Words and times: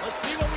Let's 0.00 0.22
see 0.22 0.36
what 0.36 0.47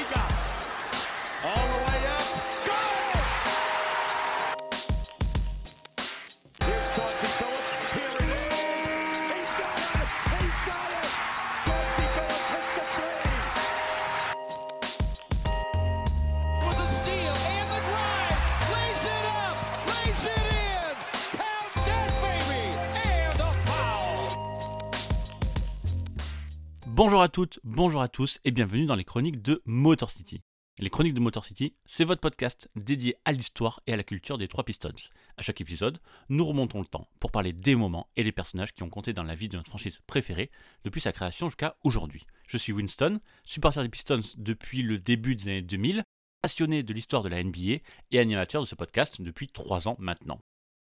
Bonjour 27.21 27.30
à 27.30 27.35
toutes, 27.35 27.59
bonjour 27.63 28.02
à 28.02 28.07
tous 28.07 28.39
et 28.45 28.49
bienvenue 28.49 28.88
dans 28.88 28.95
les 28.95 29.03
chroniques 29.03 29.43
de 29.43 29.61
Motor 29.66 30.09
City. 30.09 30.41
Les 30.80 30.89
chroniques 30.89 31.13
de 31.13 31.20
Motor 31.20 31.45
City, 31.45 31.75
c'est 31.85 32.03
votre 32.03 32.20
podcast 32.20 32.67
dédié 32.75 33.16
à 33.25 33.31
l'histoire 33.31 33.80
et 33.85 33.94
à 33.94 33.95
la 33.95 34.02
culture 34.02 34.39
des 34.39 34.47
trois 34.47 34.63
Pistons. 34.63 34.89
À 35.38 35.44
chaque 35.44 35.61
épisode, 35.61 35.99
nous 36.30 36.44
remontons 36.44 36.80
le 36.80 36.88
temps 36.88 37.07
pour 37.20 37.30
parler 37.30 37.53
des 37.53 37.75
moments 37.75 38.09
et 38.16 38.23
des 38.23 38.31
personnages 38.31 38.73
qui 38.73 38.81
ont 38.81 38.89
compté 38.89 39.13
dans 39.13 39.21
la 39.21 39.35
vie 39.35 39.49
de 39.49 39.57
notre 39.57 39.70
franchise 39.70 39.99
préférée 40.07 40.49
depuis 40.84 40.99
sa 40.99 41.11
création 41.11 41.45
jusqu'à 41.45 41.77
aujourd'hui. 41.84 42.25
Je 42.47 42.57
suis 42.57 42.73
Winston, 42.73 43.20
supporter 43.44 43.83
des 43.83 43.89
Pistons 43.89 44.22
depuis 44.38 44.81
le 44.81 44.97
début 44.97 45.35
des 45.35 45.44
années 45.44 45.61
2000, 45.61 46.03
passionné 46.41 46.81
de 46.81 46.91
l'histoire 46.91 47.22
de 47.22 47.30
la 47.30 47.44
NBA 47.44 47.83
et 48.09 48.19
animateur 48.19 48.63
de 48.63 48.67
ce 48.67 48.73
podcast 48.73 49.22
depuis 49.22 49.47
3 49.47 49.88
ans 49.88 49.95
maintenant. 49.99 50.39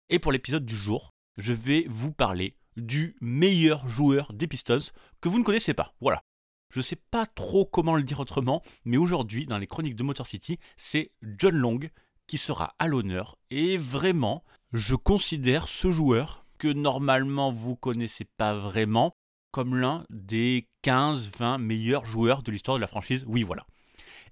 Et 0.08 0.20
pour 0.20 0.32
l'épisode 0.32 0.64
du 0.64 0.78
jour, 0.78 1.10
je 1.36 1.52
vais 1.52 1.86
vous 1.90 2.14
parler 2.14 2.56
du 2.78 3.16
meilleur 3.22 3.88
joueur 3.88 4.34
des 4.34 4.48
Pistons 4.48 4.92
que 5.22 5.30
vous 5.30 5.40
ne 5.40 5.44
connaissez 5.44 5.74
pas. 5.74 5.94
Voilà. 6.02 6.24
Je 6.70 6.82
sais 6.82 6.96
pas 6.96 7.26
trop 7.26 7.66
comment 7.66 7.96
le 7.96 8.04
dire 8.04 8.20
autrement, 8.20 8.64
mais 8.84 8.98
aujourd'hui, 8.98 9.46
dans 9.46 9.60
les 9.60 9.68
chroniques 9.68 9.96
de 9.96 10.04
Motor 10.04 10.26
City, 10.26 10.58
c'est 10.76 11.12
John 11.22 11.56
Long 11.56 11.80
qui 12.26 12.38
sera 12.38 12.74
à 12.80 12.88
l'honneur. 12.88 13.38
Et 13.52 13.78
vraiment, 13.78 14.44
je 14.72 14.96
considère 14.96 15.68
ce 15.68 15.92
joueur, 15.92 16.44
que 16.58 16.68
normalement 16.70 17.52
vous 17.52 17.76
connaissez 17.76 18.26
pas 18.38 18.54
vraiment, 18.54 19.16
comme 19.52 19.76
l'un 19.76 20.06
des 20.10 20.68
15-20 20.84 21.60
meilleurs 21.60 22.06
joueurs 22.06 22.42
de 22.42 22.52
l'histoire 22.52 22.78
de 22.78 22.82
la 22.82 22.88
franchise. 22.88 23.26
Oui, 23.28 23.44
voilà. 23.44 23.68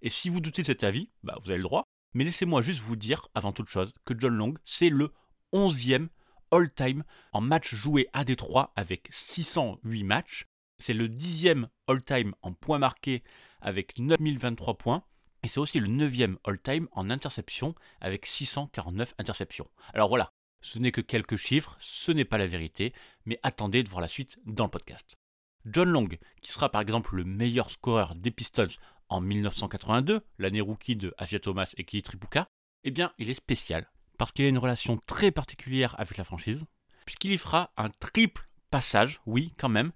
Et 0.02 0.10
si 0.10 0.30
vous 0.30 0.40
doutez 0.40 0.62
de 0.62 0.68
cet 0.68 0.84
avis, 0.84 1.10
bah, 1.24 1.38
vous 1.42 1.50
avez 1.50 1.58
le 1.58 1.64
droit. 1.64 1.84
Mais 2.14 2.24
laissez-moi 2.24 2.62
juste 2.62 2.82
vous 2.82 2.96
dire, 2.96 3.28
avant 3.36 3.52
toute 3.52 3.70
chose, 3.70 3.94
que 4.06 4.14
John 4.18 4.36
Long, 4.36 4.54
c'est 4.64 4.90
le 4.90 5.14
11e 5.54 6.08
all-time 6.52 7.04
en 7.34 7.42
match 7.42 7.74
joué 7.74 8.08
à 8.14 8.24
Détroit 8.24 8.72
avec 8.76 9.08
608 9.12 10.04
matchs. 10.04 10.46
C'est 10.80 10.94
le 10.94 11.08
10e 11.08 11.68
all-time 11.88 12.34
en 12.42 12.54
points 12.54 12.80
marqués 12.80 13.24
avec 13.62 13.98
9023 13.98 14.78
points. 14.78 15.04
Et 15.44 15.48
c'est 15.48 15.60
aussi 15.60 15.80
le 15.80 15.88
9e 15.88 16.36
all-time 16.46 16.88
en 16.92 17.10
interception 17.10 17.74
avec 18.00 18.26
649 18.26 19.16
interceptions. 19.18 19.68
Alors 19.94 20.10
voilà, 20.10 20.32
ce 20.62 20.78
n'est 20.78 20.92
que 20.92 21.02
quelques 21.02 21.36
chiffres, 21.36 21.76
ce 21.80 22.12
n'est 22.12 22.26
pas 22.26 22.38
la 22.38 22.48
vérité, 22.48 22.94
mais 23.26 23.40
attendez 23.42 23.82
de 23.82 23.90
voir 23.90 24.02
la 24.02 24.08
suite 24.08 24.38
dans 24.46 24.66
le 24.66 24.70
podcast. 24.70 25.18
John 25.66 25.90
Long, 25.90 26.08
qui 26.42 26.52
sera 26.52 26.70
par 26.70 26.82
exemple 26.82 27.16
le 27.16 27.24
meilleur 27.24 27.72
scoreur 27.72 28.16
des 28.16 28.32
Pistons 28.32 28.68
en 29.10 29.22
1982, 29.22 30.22
l'année 30.38 30.62
rookie 30.62 30.96
de 30.96 31.14
Asia 31.18 31.40
Thomas 31.40 31.74
et 31.78 31.84
Kelly 31.84 32.04
Tripucka, 32.04 32.48
eh 32.84 32.92
bien 32.92 33.14
il 33.18 33.30
est 33.30 33.36
spécial 33.36 33.88
parce 34.22 34.34
qu'il 34.34 34.46
a 34.46 34.50
une 34.50 34.60
relation 34.60 34.98
très 35.08 35.32
particulière 35.32 35.96
avec 35.98 36.16
la 36.16 36.24
franchise, 36.24 36.64
puisqu'il 37.06 37.32
y 37.32 37.40
fera 37.40 37.72
un 37.76 37.90
triple 37.90 38.48
passage, 38.70 39.20
oui 39.26 39.52
quand 39.58 39.68
même, 39.68 39.92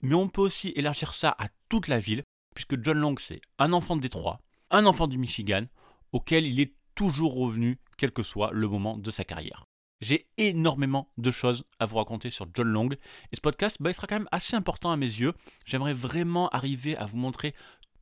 mais 0.00 0.14
on 0.14 0.30
peut 0.30 0.40
aussi 0.40 0.72
élargir 0.76 1.12
ça 1.12 1.36
à 1.38 1.48
toute 1.68 1.88
la 1.88 1.98
ville, 1.98 2.22
puisque 2.54 2.82
John 2.82 2.96
Long 2.96 3.16
c'est 3.20 3.42
un 3.58 3.74
enfant 3.74 3.96
de 3.96 4.00
Détroit, 4.00 4.40
un 4.70 4.86
enfant 4.86 5.06
du 5.06 5.18
Michigan, 5.18 5.66
auquel 6.12 6.46
il 6.46 6.58
est 6.58 6.74
toujours 6.94 7.34
revenu, 7.34 7.78
quel 7.98 8.12
que 8.12 8.22
soit 8.22 8.50
le 8.50 8.66
moment 8.66 8.96
de 8.96 9.10
sa 9.10 9.24
carrière. 9.24 9.66
J'ai 10.00 10.26
énormément 10.38 11.12
de 11.18 11.30
choses 11.30 11.66
à 11.78 11.84
vous 11.84 11.98
raconter 11.98 12.30
sur 12.30 12.46
John 12.54 12.68
Long, 12.68 12.88
et 12.90 13.36
ce 13.36 13.42
podcast 13.42 13.76
bah, 13.80 13.90
il 13.90 13.94
sera 13.94 14.06
quand 14.06 14.18
même 14.18 14.28
assez 14.32 14.56
important 14.56 14.90
à 14.90 14.96
mes 14.96 15.04
yeux. 15.04 15.34
J'aimerais 15.66 15.92
vraiment 15.92 16.48
arriver 16.48 16.96
à 16.96 17.04
vous 17.04 17.18
montrer 17.18 17.54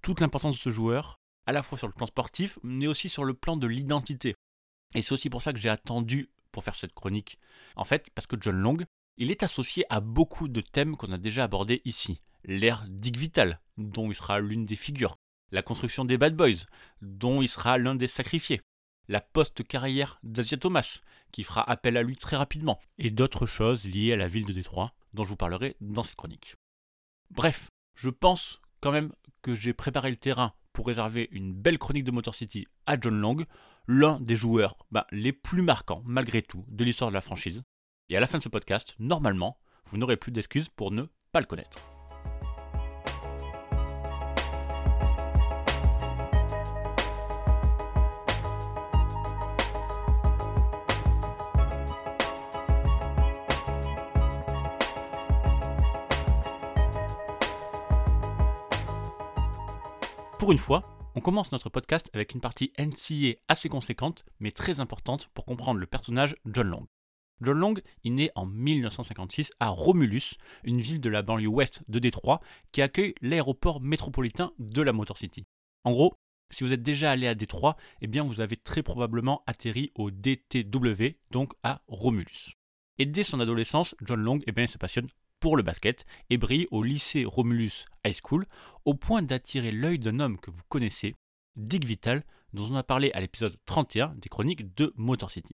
toute 0.02 0.20
l'importance 0.20 0.54
de 0.54 0.60
ce 0.60 0.70
joueur, 0.70 1.18
à 1.46 1.52
la 1.52 1.64
fois 1.64 1.78
sur 1.78 1.88
le 1.88 1.94
plan 1.94 2.06
sportif, 2.06 2.60
mais 2.62 2.86
aussi 2.86 3.08
sur 3.08 3.24
le 3.24 3.34
plan 3.34 3.56
de 3.56 3.66
l'identité. 3.66 4.36
Et 4.94 5.02
c'est 5.02 5.12
aussi 5.12 5.30
pour 5.30 5.42
ça 5.42 5.52
que 5.52 5.58
j'ai 5.58 5.68
attendu 5.68 6.30
pour 6.52 6.64
faire 6.64 6.74
cette 6.74 6.94
chronique. 6.94 7.38
En 7.76 7.84
fait, 7.84 8.10
parce 8.14 8.26
que 8.26 8.36
John 8.40 8.56
Long, 8.56 8.78
il 9.16 9.30
est 9.30 9.42
associé 9.42 9.84
à 9.90 10.00
beaucoup 10.00 10.48
de 10.48 10.60
thèmes 10.60 10.96
qu'on 10.96 11.12
a 11.12 11.18
déjà 11.18 11.44
abordés 11.44 11.82
ici. 11.84 12.20
L'ère 12.44 12.84
Dick 12.88 13.16
Vital, 13.16 13.60
dont 13.76 14.10
il 14.10 14.14
sera 14.14 14.40
l'une 14.40 14.66
des 14.66 14.76
figures. 14.76 15.16
La 15.50 15.62
construction 15.62 16.04
des 16.04 16.18
Bad 16.18 16.36
Boys, 16.36 16.66
dont 17.00 17.42
il 17.42 17.48
sera 17.48 17.78
l'un 17.78 17.94
des 17.94 18.08
sacrifiés. 18.08 18.60
La 19.08 19.20
post-carrière 19.20 20.18
d'Asia 20.22 20.56
Thomas, 20.56 21.00
qui 21.32 21.42
fera 21.42 21.68
appel 21.68 21.96
à 21.96 22.02
lui 22.02 22.16
très 22.16 22.36
rapidement. 22.36 22.78
Et 22.98 23.10
d'autres 23.10 23.46
choses 23.46 23.84
liées 23.86 24.12
à 24.12 24.16
la 24.16 24.28
ville 24.28 24.46
de 24.46 24.52
Détroit, 24.52 24.94
dont 25.12 25.24
je 25.24 25.28
vous 25.28 25.36
parlerai 25.36 25.76
dans 25.80 26.02
cette 26.02 26.16
chronique. 26.16 26.54
Bref, 27.30 27.68
je 27.94 28.10
pense 28.10 28.60
quand 28.80 28.92
même 28.92 29.12
que 29.42 29.54
j'ai 29.54 29.72
préparé 29.72 30.10
le 30.10 30.16
terrain 30.16 30.54
pour 30.72 30.86
réserver 30.86 31.28
une 31.30 31.52
belle 31.52 31.78
chronique 31.78 32.04
de 32.04 32.10
Motor 32.10 32.34
City 32.34 32.66
à 32.86 32.98
John 33.00 33.18
Long, 33.18 33.44
l'un 33.86 34.20
des 34.20 34.36
joueurs 34.36 34.76
bah, 34.90 35.06
les 35.10 35.32
plus 35.32 35.62
marquants, 35.62 36.02
malgré 36.04 36.42
tout, 36.42 36.64
de 36.68 36.84
l'histoire 36.84 37.10
de 37.10 37.14
la 37.14 37.20
franchise. 37.20 37.62
Et 38.08 38.16
à 38.16 38.20
la 38.20 38.26
fin 38.26 38.38
de 38.38 38.42
ce 38.42 38.48
podcast, 38.48 38.94
normalement, 38.98 39.58
vous 39.86 39.98
n'aurez 39.98 40.16
plus 40.16 40.32
d'excuses 40.32 40.68
pour 40.68 40.90
ne 40.90 41.04
pas 41.32 41.40
le 41.40 41.46
connaître. 41.46 41.78
Pour 60.38 60.52
une 60.52 60.58
fois, 60.58 60.82
on 61.14 61.20
commence 61.20 61.52
notre 61.52 61.70
podcast 61.70 62.10
avec 62.12 62.34
une 62.34 62.40
partie 62.40 62.72
NCA 62.78 63.38
assez 63.48 63.68
conséquente, 63.68 64.24
mais 64.40 64.50
très 64.50 64.80
importante 64.80 65.28
pour 65.34 65.44
comprendre 65.44 65.80
le 65.80 65.86
personnage 65.86 66.36
John 66.44 66.68
Long. 66.68 66.86
John 67.40 67.58
Long 67.58 67.74
est 68.04 68.10
né 68.10 68.30
en 68.34 68.46
1956 68.46 69.52
à 69.60 69.68
Romulus, 69.68 70.34
une 70.64 70.80
ville 70.80 71.00
de 71.00 71.08
la 71.08 71.22
banlieue 71.22 71.48
ouest 71.48 71.82
de 71.88 71.98
Détroit 71.98 72.40
qui 72.72 72.82
accueille 72.82 73.14
l'aéroport 73.20 73.80
métropolitain 73.80 74.52
de 74.58 74.82
la 74.82 74.92
Motor 74.92 75.18
City. 75.18 75.46
En 75.84 75.92
gros, 75.92 76.14
si 76.50 76.64
vous 76.64 76.72
êtes 76.72 76.82
déjà 76.82 77.10
allé 77.10 77.26
à 77.26 77.34
Détroit, 77.34 77.76
eh 78.00 78.06
bien 78.06 78.24
vous 78.24 78.40
avez 78.40 78.56
très 78.56 78.82
probablement 78.82 79.42
atterri 79.46 79.92
au 79.94 80.10
DTW, 80.10 81.16
donc 81.30 81.52
à 81.62 81.82
Romulus. 81.86 82.54
Et 82.98 83.06
dès 83.06 83.24
son 83.24 83.40
adolescence, 83.40 83.96
John 84.02 84.20
Long 84.20 84.40
eh 84.46 84.52
bien, 84.52 84.66
se 84.66 84.78
passionne 84.78 85.08
pour 85.44 85.58
le 85.58 85.62
basket 85.62 86.06
et 86.30 86.38
brille 86.38 86.66
au 86.70 86.82
lycée 86.82 87.26
Romulus 87.26 87.84
High 88.02 88.16
School 88.24 88.46
au 88.86 88.94
point 88.94 89.20
d'attirer 89.20 89.72
l'œil 89.72 89.98
d'un 89.98 90.18
homme 90.18 90.40
que 90.40 90.50
vous 90.50 90.62
connaissez, 90.70 91.16
Dick 91.54 91.84
Vital, 91.84 92.24
dont 92.54 92.66
on 92.70 92.76
a 92.76 92.82
parlé 92.82 93.12
à 93.12 93.20
l'épisode 93.20 93.54
31 93.66 94.14
des 94.14 94.30
chroniques 94.30 94.74
de 94.74 94.94
Motor 94.96 95.30
City. 95.30 95.52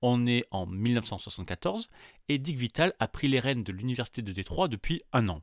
On 0.00 0.26
est 0.26 0.46
en 0.52 0.64
1974 0.64 1.90
et 2.30 2.38
Dick 2.38 2.56
Vital 2.56 2.94
a 2.98 3.08
pris 3.08 3.28
les 3.28 3.38
rênes 3.38 3.62
de 3.62 3.72
l'université 3.72 4.22
de 4.22 4.32
Détroit 4.32 4.68
depuis 4.68 5.02
un 5.12 5.28
an. 5.28 5.42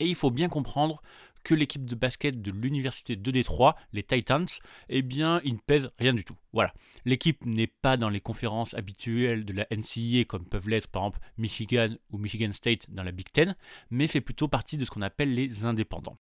Et 0.00 0.06
il 0.06 0.16
faut 0.16 0.30
bien 0.30 0.50
comprendre 0.50 1.00
que 1.42 1.54
l'équipe 1.54 1.84
de 1.84 1.94
basket 1.94 2.40
de 2.40 2.50
l'université 2.50 3.16
de 3.16 3.30
Détroit, 3.30 3.76
les 3.92 4.02
Titans, 4.02 4.46
eh 4.88 5.02
bien, 5.02 5.40
ils 5.44 5.54
ne 5.54 5.58
pèsent 5.58 5.90
rien 5.98 6.12
du 6.12 6.24
tout. 6.24 6.36
Voilà. 6.52 6.72
L'équipe 7.04 7.44
n'est 7.44 7.66
pas 7.66 7.96
dans 7.96 8.08
les 8.08 8.20
conférences 8.20 8.74
habituelles 8.74 9.44
de 9.44 9.52
la 9.52 9.66
NCAA 9.70 10.24
comme 10.26 10.46
peuvent 10.46 10.68
l'être 10.68 10.88
par 10.88 11.02
exemple 11.02 11.20
Michigan 11.38 11.90
ou 12.10 12.18
Michigan 12.18 12.52
State 12.52 12.90
dans 12.90 13.02
la 13.02 13.12
Big 13.12 13.30
Ten, 13.32 13.56
mais 13.90 14.06
fait 14.06 14.20
plutôt 14.20 14.48
partie 14.48 14.76
de 14.76 14.84
ce 14.84 14.90
qu'on 14.90 15.02
appelle 15.02 15.34
les 15.34 15.64
indépendants. 15.64 16.18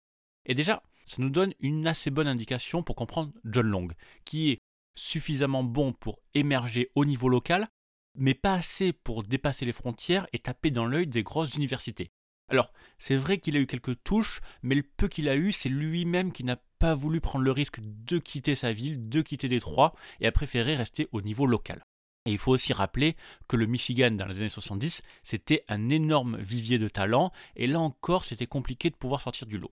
Et 0.46 0.54
déjà, 0.54 0.84
ça 1.06 1.22
nous 1.22 1.30
donne 1.30 1.54
une 1.60 1.88
assez 1.88 2.10
bonne 2.10 2.28
indication 2.28 2.84
pour 2.84 2.96
comprendre 2.96 3.32
John 3.46 3.68
Long, 3.68 3.88
qui 4.26 4.52
est 4.52 4.60
suffisamment 4.96 5.64
bon 5.64 5.94
pour 5.94 6.20
émerger 6.34 6.92
au 6.96 7.06
niveau 7.06 7.30
local, 7.30 7.68
mais 8.16 8.34
pas 8.34 8.54
assez 8.54 8.94
pour 8.94 9.24
dépasser 9.24 9.66
les 9.66 9.74
frontières 9.74 10.28
et 10.34 10.40
taper 10.40 10.72
dans 10.72 10.86
l'œil 10.86 11.08
des 11.08 11.24
grosses 11.24 11.56
universités. 11.56 12.12
Alors, 12.50 12.72
c'est 12.98 13.16
vrai 13.16 13.40
qu'il 13.40 13.58
a 13.58 13.60
eu 13.60 13.68
quelques 13.68 14.04
touches, 14.04 14.42
mais 14.62 14.76
le 14.76 14.84
peu 14.84 15.08
qu'il 15.08 15.30
a 15.30 15.36
eu, 15.36 15.52
c'est 15.52 15.70
lui-même 15.70 16.32
qui 16.32 16.44
n'a 16.44 16.58
pas 16.80 16.94
voulu 16.94 17.20
prendre 17.20 17.44
le 17.44 17.52
risque 17.52 17.80
de 17.82 18.20
quitter 18.20 18.56
sa 18.56 18.72
ville, 18.72 19.10
de 19.10 19.22
quitter 19.22 19.50
Détroit, 19.50 19.96
et 20.20 20.28
a 20.28 20.32
préféré 20.32 20.76
rester 20.76 21.08
au 21.12 21.22
niveau 21.22 21.48
local. 21.48 21.84
Et 22.26 22.32
il 22.32 22.38
faut 22.38 22.52
aussi 22.52 22.74
rappeler 22.74 23.16
que 23.48 23.56
le 23.56 23.66
Michigan 23.66 24.12
dans 24.12 24.26
les 24.26 24.40
années 24.40 24.50
70, 24.50 25.02
c'était 25.24 25.64
un 25.68 25.90
énorme 25.90 26.38
vivier 26.38 26.80
de 26.80 26.88
talent, 26.88 27.32
et 27.56 27.68
là 27.68 27.80
encore, 27.80 28.26
c'était 28.26 28.48
compliqué 28.48 28.90
de 28.90 28.96
pouvoir 28.96 29.22
sortir 29.22 29.48
du 29.48 29.58
lot. 29.58 29.72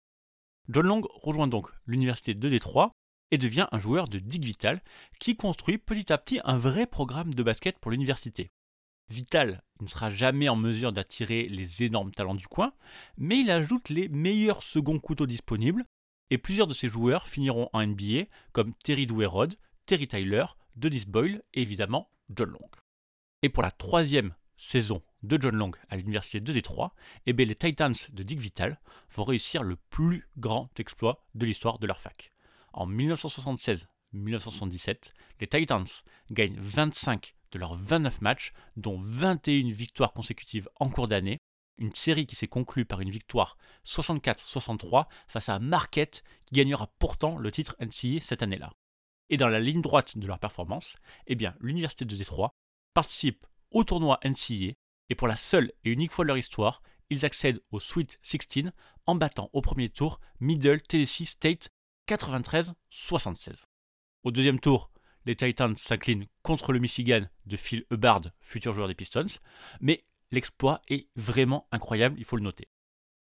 John 0.70 0.86
Long 0.86 1.02
rejoint 1.14 1.48
donc 1.48 1.70
l'université 1.86 2.34
de 2.34 2.50
Détroit 2.50 2.92
et 3.32 3.38
devient 3.38 3.68
un 3.72 3.80
joueur 3.80 4.08
de 4.08 4.20
Dick 4.20 4.46
Vital 4.46 4.82
qui 5.20 5.36
construit 5.36 5.78
petit 5.78 6.14
à 6.14 6.18
petit 6.18 6.40
un 6.44 6.58
vrai 6.58 6.86
programme 6.88 7.34
de 7.34 7.44
basket 7.44 7.80
pour 7.80 7.92
l'université. 7.92 8.50
Vital 9.10 9.62
ne 9.82 9.88
sera 9.88 10.10
jamais 10.10 10.50
en 10.50 10.56
mesure 10.56 10.94
d'attirer 10.94 11.48
les 11.50 11.84
énormes 11.84 12.12
talents 12.12 12.36
du 12.36 12.48
coin, 12.48 12.74
mais 13.18 13.40
il 13.40 13.52
ajoute 13.52 13.90
les 13.90 14.10
meilleurs 14.10 14.64
seconds 14.64 15.00
couteaux 15.00 15.28
disponibles, 15.28 15.86
et 16.30 16.38
plusieurs 16.38 16.68
de 16.68 16.74
ces 16.74 16.88
joueurs 16.88 17.28
finiront 17.28 17.70
en 17.74 17.86
NBA 17.86 18.26
comme 18.54 18.74
Terry 18.84 19.06
Douerod, 19.06 19.56
Terry 19.86 20.08
Tyler, 20.08 20.46
Dennis 20.76 21.06
Boyle 21.08 21.44
et 21.54 21.62
évidemment 21.62 22.10
John 22.36 22.50
Long. 22.50 22.70
Et 23.42 23.50
pour 23.50 23.62
la 23.62 23.72
troisième 23.72 24.34
saison 24.56 25.04
de 25.22 25.38
John 25.40 25.56
Long 25.56 25.72
à 25.90 25.98
l'université 25.98 26.40
de 26.40 26.54
Détroit, 26.54 26.96
eh 27.26 27.34
bien, 27.34 27.46
les 27.46 27.56
Titans 27.56 27.94
de 28.12 28.24
Dick 28.24 28.40
Vital 28.40 28.80
vont 29.12 29.26
réussir 29.26 29.64
le 29.64 29.76
plus 29.90 30.30
grand 30.38 30.70
exploit 30.80 31.26
de 31.36 31.46
l'histoire 31.46 31.80
de 31.80 31.88
leur 31.88 32.00
fac. 32.00 32.32
En 32.72 32.90
1976-1977, 32.90 35.12
les 35.40 35.48
Titans 35.48 35.88
gagnent 36.32 36.60
25 36.60 37.36
de 37.54 37.60
leurs 37.60 37.76
29 37.76 38.22
matchs, 38.22 38.52
dont 38.76 39.00
21 39.00 39.72
victoires 39.72 40.12
consécutives 40.12 40.68
en 40.80 40.90
cours 40.90 41.08
d'année, 41.08 41.40
une 41.78 41.96
série 41.96 42.26
qui 42.26 42.36
s'est 42.36 42.48
conclue 42.48 42.86
par 42.86 43.02
une 43.02 43.10
victoire 43.10 43.58
64-63 43.86 45.06
face 45.28 45.50
à 45.50 45.60
Marquette 45.60 46.24
qui 46.46 46.56
gagnera 46.56 46.88
pourtant 47.00 47.38
le 47.38 47.52
titre 47.52 47.76
NCAA 47.80 48.20
cette 48.22 48.44
année-là. 48.44 48.72
Et 49.30 49.38
dans 49.38 49.48
la 49.48 49.60
ligne 49.60 49.82
droite 49.82 50.18
de 50.18 50.28
leur 50.28 50.40
performance, 50.40 50.98
eh 51.28 51.36
bien, 51.36 51.56
l'université 51.60 52.06
de 52.06 52.16
Détroit 52.16 52.52
participe 52.94 53.46
au 53.72 53.84
tournoi 53.84 54.20
NCAA 54.24 54.74
et 55.10 55.16
pour 55.16 55.28
la 55.28 55.36
seule 55.36 55.72
et 55.84 55.92
unique 55.92 56.12
fois 56.12 56.26
de 56.26 56.28
leur 56.28 56.38
histoire, 56.38 56.82
ils 57.10 57.26
accèdent 57.26 57.62
au 57.72 57.80
Sweet 57.80 58.20
16 58.22 58.72
en 59.06 59.16
battant 59.16 59.50
au 59.54 59.62
premier 59.62 59.90
tour 59.90 60.20
Middle 60.40 60.82
Tennessee 60.82 61.26
State 61.26 61.70
93-76. 62.08 63.66
Au 64.24 64.32
deuxième 64.32 64.60
tour, 64.60 64.90
les 65.26 65.36
Titans 65.36 65.76
s'inclinent 65.76 66.28
contre 66.42 66.74
le 66.74 66.80
Michigan 66.80 67.22
de 67.46 67.58
Phil 67.58 67.86
Hubbard, 67.92 68.22
futur 68.40 68.74
joueur 68.74 68.88
des 68.88 68.96
Pistons, 68.96 69.40
mais 69.80 70.04
l'exploit 70.32 70.82
est 70.90 71.08
vraiment 71.16 71.68
incroyable, 71.72 72.16
il 72.18 72.26
faut 72.26 72.38
le 72.38 72.44
noter. 72.44 72.68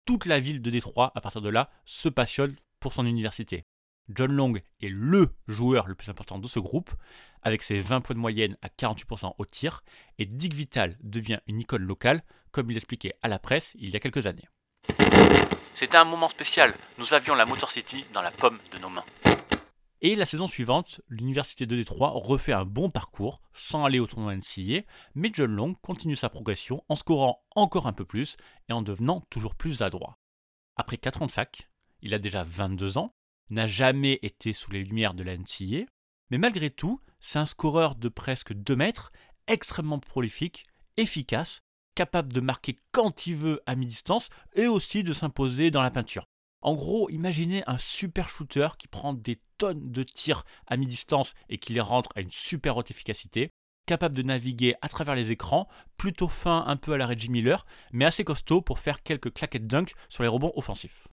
Toute 0.05 0.25
la 0.25 0.39
ville 0.39 0.61
de 0.61 0.69
Détroit, 0.69 1.11
à 1.15 1.21
partir 1.21 1.41
de 1.41 1.49
là, 1.49 1.69
se 1.85 2.09
passionne 2.09 2.55
pour 2.79 2.93
son 2.93 3.05
université. 3.05 3.65
John 4.09 4.33
Long 4.33 4.53
est 4.55 4.89
LE 4.89 5.29
joueur 5.47 5.87
le 5.87 5.95
plus 5.95 6.09
important 6.09 6.37
de 6.37 6.47
ce 6.47 6.59
groupe, 6.59 6.91
avec 7.41 7.61
ses 7.61 7.79
20 7.79 8.01
points 8.01 8.15
de 8.15 8.19
moyenne 8.19 8.57
à 8.61 8.67
48% 8.67 9.35
au 9.37 9.45
tir, 9.45 9.83
et 10.17 10.25
Dick 10.25 10.53
Vital 10.53 10.97
devient 11.01 11.39
une 11.47 11.61
icône 11.61 11.83
locale, 11.83 12.23
comme 12.51 12.69
il 12.69 12.73
l'expliquait 12.73 13.13
à 13.21 13.27
la 13.27 13.39
presse 13.39 13.73
il 13.75 13.89
y 13.89 13.95
a 13.95 13.99
quelques 13.99 14.27
années. 14.27 14.47
C'était 15.73 15.97
un 15.97 16.05
moment 16.05 16.29
spécial, 16.29 16.73
nous 16.97 17.13
avions 17.13 17.33
la 17.33 17.45
Motor 17.45 17.71
City 17.71 18.05
dans 18.13 18.21
la 18.21 18.31
pomme 18.31 18.59
de 18.73 18.77
nos 18.77 18.89
mains. 18.89 19.05
Et 20.05 20.17
la 20.17 20.25
saison 20.25 20.49
suivante, 20.49 20.99
l'université 21.07 21.65
de 21.65 21.77
Détroit 21.77 22.11
refait 22.13 22.51
un 22.51 22.65
bon 22.65 22.89
parcours 22.89 23.39
sans 23.53 23.85
aller 23.85 23.99
au 23.99 24.05
tournoi 24.05 24.35
NCAA, 24.35 24.81
mais 25.15 25.31
John 25.31 25.55
Long 25.55 25.75
continue 25.75 26.17
sa 26.17 26.27
progression 26.27 26.83
en 26.89 26.95
scorant 26.95 27.45
encore 27.55 27.87
un 27.87 27.93
peu 27.93 28.03
plus 28.03 28.35
et 28.67 28.73
en 28.73 28.81
devenant 28.81 29.21
toujours 29.29 29.55
plus 29.55 29.81
adroit. 29.81 30.19
Après 30.75 30.97
4 30.97 31.21
ans 31.21 31.27
de 31.27 31.31
fac, 31.31 31.69
il 32.01 32.13
a 32.13 32.19
déjà 32.19 32.43
22 32.43 32.97
ans, 32.97 33.15
n'a 33.49 33.65
jamais 33.65 34.19
été 34.23 34.51
sous 34.51 34.71
les 34.71 34.83
lumières 34.83 35.13
de 35.13 35.23
la 35.23 35.37
NCAA, 35.37 35.85
mais 36.31 36.37
malgré 36.37 36.69
tout, 36.69 36.99
c'est 37.21 37.39
un 37.39 37.45
scoreur 37.45 37.95
de 37.95 38.09
presque 38.09 38.51
2 38.51 38.75
mètres, 38.75 39.13
extrêmement 39.47 39.99
prolifique, 39.99 40.65
efficace, 40.97 41.61
capable 41.95 42.33
de 42.33 42.41
marquer 42.41 42.75
quand 42.91 43.25
il 43.25 43.37
veut 43.37 43.61
à 43.65 43.75
mi-distance 43.75 44.31
et 44.55 44.67
aussi 44.67 45.03
de 45.03 45.13
s'imposer 45.13 45.71
dans 45.71 45.81
la 45.81 45.91
peinture. 45.91 46.25
En 46.59 46.75
gros, 46.75 47.09
imaginez 47.09 47.63
un 47.67 47.77
super 47.77 48.27
shooter 48.27 48.67
qui 48.77 48.87
prend 48.89 49.13
des 49.13 49.39
de 49.71 50.03
tirs 50.03 50.43
à 50.67 50.75
mi-distance 50.75 51.33
et 51.49 51.57
qui 51.57 51.73
les 51.73 51.79
rentre 51.79 52.09
à 52.15 52.21
une 52.21 52.31
super 52.31 52.75
haute 52.75 52.91
efficacité, 52.91 53.49
capable 53.85 54.15
de 54.15 54.23
naviguer 54.23 54.75
à 54.81 54.89
travers 54.89 55.15
les 55.15 55.31
écrans, 55.31 55.67
plutôt 55.97 56.27
fin 56.27 56.65
un 56.67 56.75
peu 56.75 56.93
à 56.93 56.97
la 56.97 57.07
Reggie 57.07 57.29
Miller, 57.29 57.65
mais 57.91 58.05
assez 58.05 58.23
costaud 58.23 58.61
pour 58.61 58.79
faire 58.79 59.03
quelques 59.03 59.33
claquettes 59.33 59.67
dunk 59.67 59.93
sur 60.09 60.23
les 60.23 60.29
rebonds 60.29 60.53
offensifs. 60.55 61.07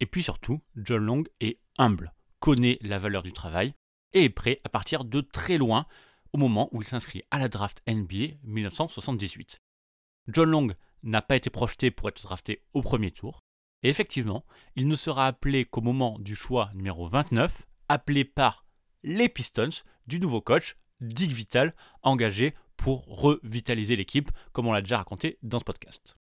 Et 0.00 0.06
puis 0.06 0.22
surtout, 0.22 0.60
John 0.76 1.04
Long 1.04 1.24
est 1.40 1.58
humble, 1.78 2.12
connaît 2.38 2.78
la 2.80 2.98
valeur 2.98 3.22
du 3.22 3.32
travail 3.32 3.74
et 4.12 4.24
est 4.24 4.30
prêt 4.30 4.60
à 4.64 4.68
partir 4.68 5.04
de 5.04 5.20
très 5.20 5.58
loin 5.58 5.86
au 6.32 6.38
moment 6.38 6.68
où 6.72 6.80
il 6.82 6.88
s'inscrit 6.88 7.22
à 7.30 7.38
la 7.38 7.48
draft 7.48 7.82
NBA 7.86 8.36
1978. 8.44 9.60
John 10.28 10.48
Long 10.48 10.68
n'a 11.02 11.22
pas 11.22 11.36
été 11.36 11.50
projeté 11.50 11.90
pour 11.90 12.08
être 12.08 12.22
drafté 12.22 12.62
au 12.72 12.82
premier 12.82 13.10
tour, 13.10 13.40
et 13.82 13.88
effectivement, 13.88 14.44
il 14.76 14.88
ne 14.88 14.96
sera 14.96 15.26
appelé 15.26 15.64
qu'au 15.64 15.80
moment 15.80 16.18
du 16.18 16.36
choix 16.36 16.70
numéro 16.74 17.08
29, 17.08 17.66
appelé 17.90 18.24
par 18.24 18.64
les 19.02 19.28
Pistons 19.28 19.82
du 20.06 20.20
nouveau 20.20 20.40
coach 20.40 20.76
Dick 21.00 21.32
Vital, 21.32 21.74
engagé 22.02 22.54
pour 22.76 23.04
revitaliser 23.06 23.96
l'équipe, 23.96 24.30
comme 24.52 24.68
on 24.68 24.72
l'a 24.72 24.80
déjà 24.80 24.98
raconté 24.98 25.38
dans 25.42 25.58
ce 25.58 25.64
podcast. 25.64 26.16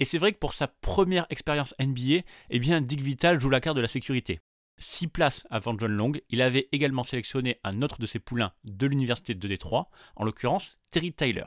Et 0.00 0.04
c'est 0.04 0.18
vrai 0.18 0.32
que 0.32 0.38
pour 0.38 0.52
sa 0.52 0.68
première 0.68 1.26
expérience 1.30 1.74
NBA, 1.80 2.24
eh 2.50 2.58
bien 2.58 2.82
Dick 2.82 3.00
Vital 3.00 3.40
joue 3.40 3.48
la 3.48 3.60
carte 3.60 3.76
de 3.76 3.82
la 3.82 3.88
sécurité. 3.88 4.40
Six 4.76 5.08
places 5.08 5.44
avant 5.50 5.76
John 5.76 5.90
Long, 5.92 6.12
il 6.28 6.42
avait 6.42 6.68
également 6.72 7.04
sélectionné 7.04 7.58
un 7.64 7.80
autre 7.82 7.98
de 7.98 8.06
ses 8.06 8.20
poulains 8.20 8.52
de 8.64 8.86
l'université 8.86 9.34
de 9.34 9.48
Détroit, 9.48 9.90
en 10.14 10.24
l'occurrence 10.24 10.78
Terry 10.90 11.12
Tyler. 11.12 11.46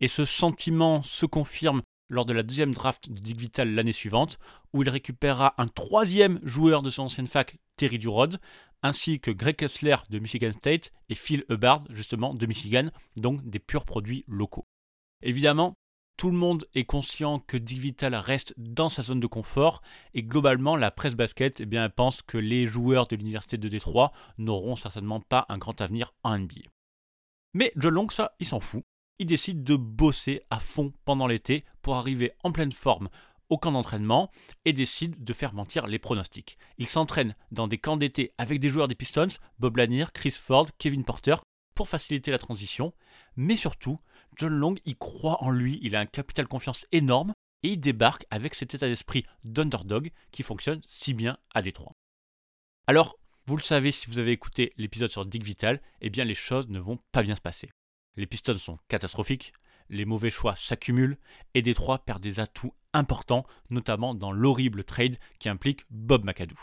Et 0.00 0.08
ce 0.08 0.24
sentiment 0.24 1.02
se 1.02 1.26
confirme 1.26 1.82
lors 2.08 2.24
de 2.24 2.32
la 2.32 2.42
deuxième 2.42 2.74
draft 2.74 3.10
de 3.10 3.18
Dick 3.18 3.38
Vital 3.38 3.74
l'année 3.74 3.92
suivante, 3.92 4.38
où 4.72 4.82
il 4.82 4.88
récupérera 4.88 5.54
un 5.58 5.68
troisième 5.68 6.40
joueur 6.42 6.82
de 6.82 6.90
son 6.90 7.04
ancienne 7.04 7.26
fac, 7.26 7.58
Terry 7.76 7.98
Durod, 7.98 8.38
ainsi 8.82 9.20
que 9.20 9.30
Greg 9.30 9.56
Kessler 9.56 9.96
de 10.10 10.18
Michigan 10.18 10.52
State 10.52 10.92
et 11.08 11.14
Phil 11.14 11.44
Hubbard, 11.48 11.84
justement, 11.90 12.34
de 12.34 12.46
Michigan, 12.46 12.90
donc 13.16 13.42
des 13.48 13.58
purs 13.58 13.86
produits 13.86 14.24
locaux. 14.28 14.66
Évidemment, 15.22 15.74
tout 16.16 16.30
le 16.30 16.36
monde 16.36 16.66
est 16.74 16.84
conscient 16.84 17.40
que 17.40 17.56
Dick 17.56 17.80
Vital 17.80 18.14
reste 18.14 18.54
dans 18.56 18.88
sa 18.88 19.02
zone 19.02 19.20
de 19.20 19.26
confort 19.26 19.82
et 20.12 20.22
globalement 20.22 20.76
la 20.76 20.90
presse 20.90 21.16
basket 21.16 21.60
eh 21.60 21.66
bien, 21.66 21.88
pense 21.88 22.22
que 22.22 22.38
les 22.38 22.66
joueurs 22.66 23.08
de 23.08 23.16
l'université 23.16 23.58
de 23.58 23.68
Détroit 23.68 24.12
n'auront 24.38 24.76
certainement 24.76 25.20
pas 25.20 25.46
un 25.48 25.58
grand 25.58 25.80
avenir 25.80 26.14
en 26.22 26.38
NBA. 26.38 26.60
Mais 27.54 27.72
John 27.76 27.94
Long, 27.94 28.10
ça, 28.10 28.34
il 28.38 28.46
s'en 28.46 28.60
fout 28.60 28.84
il 29.18 29.26
décide 29.26 29.64
de 29.64 29.76
bosser 29.76 30.42
à 30.50 30.60
fond 30.60 30.92
pendant 31.04 31.26
l'été 31.26 31.64
pour 31.82 31.96
arriver 31.96 32.32
en 32.42 32.52
pleine 32.52 32.72
forme 32.72 33.08
au 33.48 33.58
camp 33.58 33.72
d'entraînement 33.72 34.30
et 34.64 34.72
décide 34.72 35.22
de 35.22 35.32
faire 35.32 35.54
mentir 35.54 35.86
les 35.86 35.98
pronostics. 35.98 36.58
Il 36.78 36.86
s'entraîne 36.86 37.36
dans 37.52 37.68
des 37.68 37.78
camps 37.78 37.96
d'été 37.96 38.32
avec 38.38 38.58
des 38.58 38.70
joueurs 38.70 38.88
des 38.88 38.94
Pistons, 38.94 39.28
Bob 39.58 39.76
Lanier, 39.76 40.06
Chris 40.12 40.32
Ford, 40.32 40.66
Kevin 40.78 41.04
Porter, 41.04 41.36
pour 41.74 41.88
faciliter 41.88 42.30
la 42.30 42.38
transition, 42.38 42.94
mais 43.36 43.56
surtout, 43.56 43.98
John 44.36 44.52
Long 44.52 44.74
y 44.84 44.96
croit 44.96 45.42
en 45.42 45.50
lui, 45.50 45.78
il 45.82 45.96
a 45.96 46.00
un 46.00 46.06
capital 46.06 46.46
confiance 46.46 46.86
énorme 46.92 47.32
et 47.62 47.70
il 47.70 47.80
débarque 47.80 48.26
avec 48.30 48.54
cet 48.54 48.74
état 48.74 48.88
d'esprit 48.88 49.24
d'underdog 49.44 50.10
qui 50.30 50.42
fonctionne 50.42 50.80
si 50.86 51.14
bien 51.14 51.38
à 51.54 51.62
Détroit. 51.62 51.92
Alors, 52.86 53.18
vous 53.46 53.56
le 53.56 53.62
savez 53.62 53.92
si 53.92 54.06
vous 54.06 54.18
avez 54.18 54.32
écouté 54.32 54.72
l'épisode 54.76 55.10
sur 55.10 55.26
Dick 55.26 55.42
Vital, 55.42 55.80
eh 56.00 56.10
bien 56.10 56.24
les 56.24 56.34
choses 56.34 56.68
ne 56.68 56.78
vont 56.78 56.98
pas 57.12 57.22
bien 57.22 57.36
se 57.36 57.40
passer. 57.40 57.70
Les 58.16 58.26
Pistons 58.26 58.58
sont 58.58 58.78
catastrophiques, 58.88 59.52
les 59.90 60.04
mauvais 60.04 60.30
choix 60.30 60.56
s'accumulent 60.56 61.18
et 61.54 61.62
Détroit 61.62 62.04
perd 62.04 62.22
des 62.22 62.40
atouts 62.40 62.74
importants, 62.92 63.46
notamment 63.70 64.14
dans 64.14 64.32
l'horrible 64.32 64.84
trade 64.84 65.18
qui 65.38 65.48
implique 65.48 65.84
Bob 65.90 66.24
McAdoo. 66.24 66.56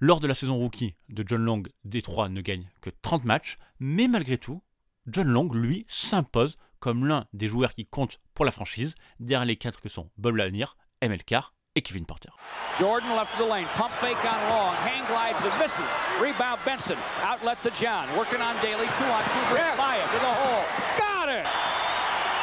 Lors 0.00 0.20
de 0.20 0.26
la 0.26 0.34
saison 0.34 0.56
rookie 0.56 0.94
de 1.08 1.24
John 1.26 1.42
Long, 1.42 1.62
Détroit 1.84 2.28
ne 2.28 2.40
gagne 2.40 2.68
que 2.80 2.90
30 3.02 3.24
matchs, 3.24 3.58
mais 3.80 4.08
malgré 4.08 4.38
tout, 4.38 4.62
John 5.06 5.28
Long, 5.28 5.52
lui, 5.52 5.84
s'impose 5.88 6.56
comme 6.78 7.06
l'un 7.06 7.26
des 7.32 7.48
joueurs 7.48 7.74
qui 7.74 7.86
comptent 7.86 8.20
pour 8.34 8.44
la 8.44 8.52
franchise, 8.52 8.94
derrière 9.20 9.46
les 9.46 9.56
quatre 9.56 9.80
que 9.80 9.88
sont 9.88 10.10
Bob 10.16 10.36
Lanier, 10.36 10.66
ML 11.00 11.24
Carr 11.24 11.54
et 11.78 11.82
Kevin 11.82 12.04
Porter. 12.04 12.30
Jordan 12.78 13.14
left 13.14 13.32
of 13.38 13.38
the 13.38 13.46
lane, 13.46 13.66
pump 13.78 13.94
fake 14.02 14.18
on 14.26 14.38
long, 14.50 14.74
hang 14.82 15.06
glides 15.06 15.38
and 15.46 15.54
misses. 15.62 15.90
Rebound 16.18 16.58
Benson, 16.66 16.98
outlet 17.22 17.62
to 17.62 17.70
John, 17.78 18.10
working 18.18 18.42
on 18.42 18.58
Daly, 18.58 18.86
two 18.98 19.06
on 19.06 19.22
two, 19.30 19.44
by 19.78 20.02
it 20.02 20.08
to 20.10 20.18
the 20.18 20.34
hole. 20.42 20.64
Got 20.98 21.28
it! 21.30 21.46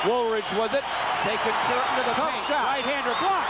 Woolridge 0.07 0.47
with 0.55 0.71
it, 0.71 0.85
taken 1.27 1.53
Curtin 1.67 1.93
to 1.99 2.03
the 2.07 2.15
Tough 2.15 2.31
paint, 2.31 2.47
shot. 2.47 2.63
right-hander 2.63 3.15
block. 3.19 3.47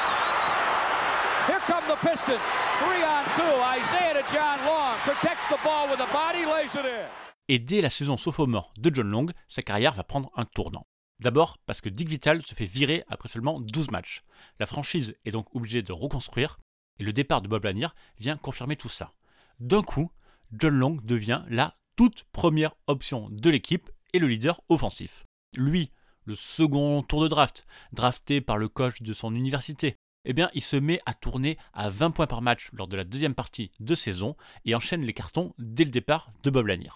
Here 1.45 1.61
come 1.69 1.85
the 1.87 1.99
Pistons, 2.01 2.41
three 2.81 3.03
on 3.05 3.23
two. 3.37 3.53
Isaiah 3.77 4.17
to 4.17 4.25
John 4.33 4.65
Long, 4.65 4.97
protects 5.05 5.45
the 5.49 5.59
ball 5.63 5.89
with 5.89 5.99
a 5.99 6.09
body, 6.11 6.45
lays 6.45 6.73
it 6.73 6.85
in. 6.85 7.05
Et 7.47 7.59
dès 7.59 7.81
la 7.81 7.91
saison 7.91 8.17
sophomore 8.17 8.73
de 8.79 8.89
John 8.91 9.11
Long, 9.11 9.27
sa 9.47 9.61
carrière 9.61 9.93
va 9.93 10.03
prendre 10.03 10.31
un 10.35 10.45
tournant. 10.45 10.87
D'abord 11.19 11.57
parce 11.65 11.81
que 11.81 11.89
Dick 11.89 12.09
Vital 12.09 12.41
se 12.41 12.53
fait 12.53 12.65
virer 12.65 13.03
après 13.07 13.29
seulement 13.29 13.61
12 13.61 13.91
matchs. 13.91 14.23
La 14.59 14.65
franchise 14.65 15.15
est 15.25 15.31
donc 15.31 15.47
obligée 15.55 15.81
de 15.81 15.93
reconstruire 15.93 16.59
et 16.99 17.03
le 17.03 17.13
départ 17.13 17.41
de 17.41 17.47
Bob 17.47 17.63
Lanier 17.63 17.87
vient 18.19 18.37
confirmer 18.37 18.75
tout 18.75 18.89
ça. 18.89 19.13
D'un 19.59 19.81
coup, 19.81 20.11
John 20.51 20.75
Long 20.75 20.97
devient 21.03 21.43
la 21.47 21.77
toute 21.95 22.23
première 22.31 22.75
option 22.87 23.29
de 23.29 23.49
l'équipe 23.49 23.89
et 24.13 24.19
le 24.19 24.27
leader 24.27 24.61
offensif. 24.69 25.23
Lui, 25.55 25.91
le 26.25 26.35
second 26.35 27.01
tour 27.03 27.21
de 27.21 27.27
draft, 27.27 27.65
drafté 27.93 28.41
par 28.41 28.57
le 28.57 28.67
coach 28.67 29.01
de 29.01 29.13
son 29.13 29.33
université, 29.33 29.95
eh 30.25 30.33
bien, 30.33 30.49
il 30.53 30.63
se 30.63 30.75
met 30.75 30.99
à 31.05 31.13
tourner 31.13 31.57
à 31.73 31.89
20 31.89 32.11
points 32.11 32.27
par 32.27 32.41
match 32.41 32.69
lors 32.73 32.87
de 32.87 32.97
la 32.97 33.03
deuxième 33.03 33.35
partie 33.35 33.71
de 33.79 33.95
saison 33.95 34.35
et 34.65 34.75
enchaîne 34.75 35.03
les 35.03 35.13
cartons 35.13 35.53
dès 35.59 35.85
le 35.85 35.91
départ 35.91 36.31
de 36.43 36.49
Bob 36.49 36.67
Lanier. 36.67 36.89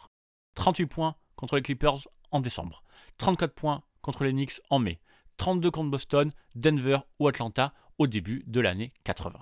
38 0.55 0.87
points 0.87 1.15
contre 1.35 1.55
les 1.55 1.61
Clippers 1.61 2.07
en 2.31 2.41
décembre, 2.41 2.83
34 3.17 3.53
points 3.53 3.83
contre 4.01 4.23
les 4.23 4.31
Knicks 4.31 4.61
en 4.69 4.79
mai, 4.79 4.99
32 5.37 5.71
contre 5.71 5.91
Boston, 5.91 6.31
Denver 6.55 6.99
ou 7.19 7.27
Atlanta 7.27 7.73
au 7.97 8.07
début 8.07 8.43
de 8.47 8.59
l'année 8.59 8.93
80. 9.03 9.39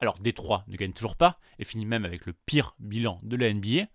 Alors 0.00 0.18
Détroit 0.18 0.64
ne 0.68 0.76
gagne 0.76 0.92
toujours 0.92 1.16
pas 1.16 1.40
et 1.58 1.64
finit 1.64 1.86
même 1.86 2.04
avec 2.04 2.26
le 2.26 2.32
pire 2.32 2.74
bilan 2.78 3.20
de 3.22 3.36
la 3.36 3.52
NBA, 3.52 3.88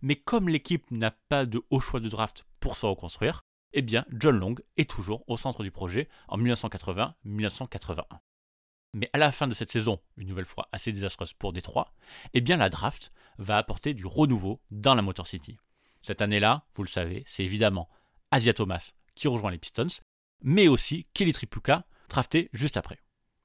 mais 0.00 0.16
comme 0.16 0.48
l'équipe 0.48 0.90
n'a 0.90 1.10
pas 1.10 1.44
de 1.44 1.62
haut 1.70 1.80
choix 1.80 2.00
de 2.00 2.08
draft 2.08 2.46
pour 2.60 2.76
se 2.76 2.86
reconstruire, 2.86 3.42
eh 3.72 3.82
bien 3.82 4.06
John 4.10 4.38
Long 4.38 4.54
est 4.76 4.88
toujours 4.88 5.22
au 5.28 5.36
centre 5.36 5.62
du 5.62 5.70
projet 5.70 6.08
en 6.28 6.38
1980-1981. 6.38 8.04
Mais 8.94 9.10
à 9.12 9.18
la 9.18 9.30
fin 9.30 9.46
de 9.46 9.54
cette 9.54 9.70
saison, 9.70 10.00
une 10.16 10.28
nouvelle 10.28 10.46
fois 10.46 10.68
assez 10.72 10.92
désastreuse 10.92 11.32
pour 11.34 11.52
Détroit, 11.52 11.92
eh 12.34 12.40
bien 12.40 12.56
la 12.56 12.70
draft 12.70 13.12
va 13.38 13.56
apporter 13.56 13.94
du 13.94 14.06
renouveau 14.06 14.60
dans 14.70 14.94
la 14.94 15.02
Motor 15.02 15.26
City. 15.26 15.58
Cette 16.00 16.22
année-là, 16.22 16.64
vous 16.74 16.82
le 16.82 16.88
savez, 16.88 17.22
c'est 17.26 17.44
évidemment 17.44 17.88
Asia 18.30 18.54
Thomas 18.54 18.92
qui 19.14 19.28
rejoint 19.28 19.50
les 19.50 19.58
Pistons, 19.58 20.00
mais 20.42 20.68
aussi 20.68 21.06
Kelly 21.14 21.32
Tripuka, 21.32 21.84
drafté 22.08 22.48
juste 22.52 22.76
après. 22.76 22.98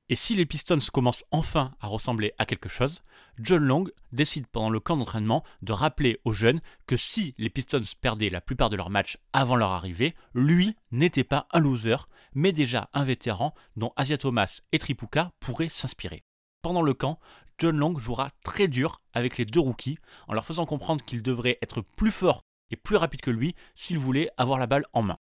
Et 0.07 0.15
si 0.15 0.35
les 0.35 0.45
Pistons 0.45 0.77
commencent 0.93 1.23
enfin 1.31 1.73
à 1.79 1.87
ressembler 1.87 2.33
à 2.37 2.45
quelque 2.45 2.69
chose, 2.69 3.01
John 3.39 3.63
Long 3.63 3.85
décide 4.11 4.45
pendant 4.45 4.69
le 4.69 4.79
camp 4.79 4.97
d'entraînement 4.97 5.43
de 5.63 5.73
rappeler 5.73 6.19
aux 6.25 6.33
jeunes 6.33 6.61
que 6.85 6.95
si 6.95 7.33
les 7.39 7.49
Pistons 7.49 7.81
perdaient 8.01 8.29
la 8.29 8.39
plupart 8.39 8.69
de 8.69 8.75
leurs 8.75 8.91
matchs 8.91 9.17
avant 9.33 9.55
leur 9.55 9.71
arrivée, 9.71 10.13
lui 10.35 10.75
n'était 10.91 11.23
pas 11.23 11.47
un 11.53 11.59
loser, 11.59 12.07
mais 12.35 12.51
déjà 12.51 12.87
un 12.93 13.03
vétéran 13.03 13.55
dont 13.77 13.93
Asia 13.95 14.19
Thomas 14.19 14.61
et 14.71 14.77
Tripuka 14.77 15.31
pourraient 15.39 15.69
s'inspirer. 15.69 16.23
Pendant 16.61 16.83
le 16.83 16.93
camp, 16.93 17.19
John 17.57 17.75
Long 17.75 17.97
jouera 17.97 18.29
très 18.43 18.67
dur 18.67 19.01
avec 19.13 19.39
les 19.39 19.45
deux 19.45 19.59
rookies 19.59 19.97
en 20.27 20.33
leur 20.33 20.45
faisant 20.45 20.67
comprendre 20.67 21.03
qu'ils 21.03 21.23
devraient 21.23 21.57
être 21.63 21.81
plus 21.81 22.11
forts 22.11 22.41
et 22.69 22.75
plus 22.75 22.95
rapides 22.95 23.21
que 23.21 23.31
lui 23.31 23.55
s'ils 23.73 23.97
voulaient 23.97 24.29
avoir 24.37 24.59
la 24.59 24.67
balle 24.67 24.85
en 24.93 25.01
main. 25.01 25.17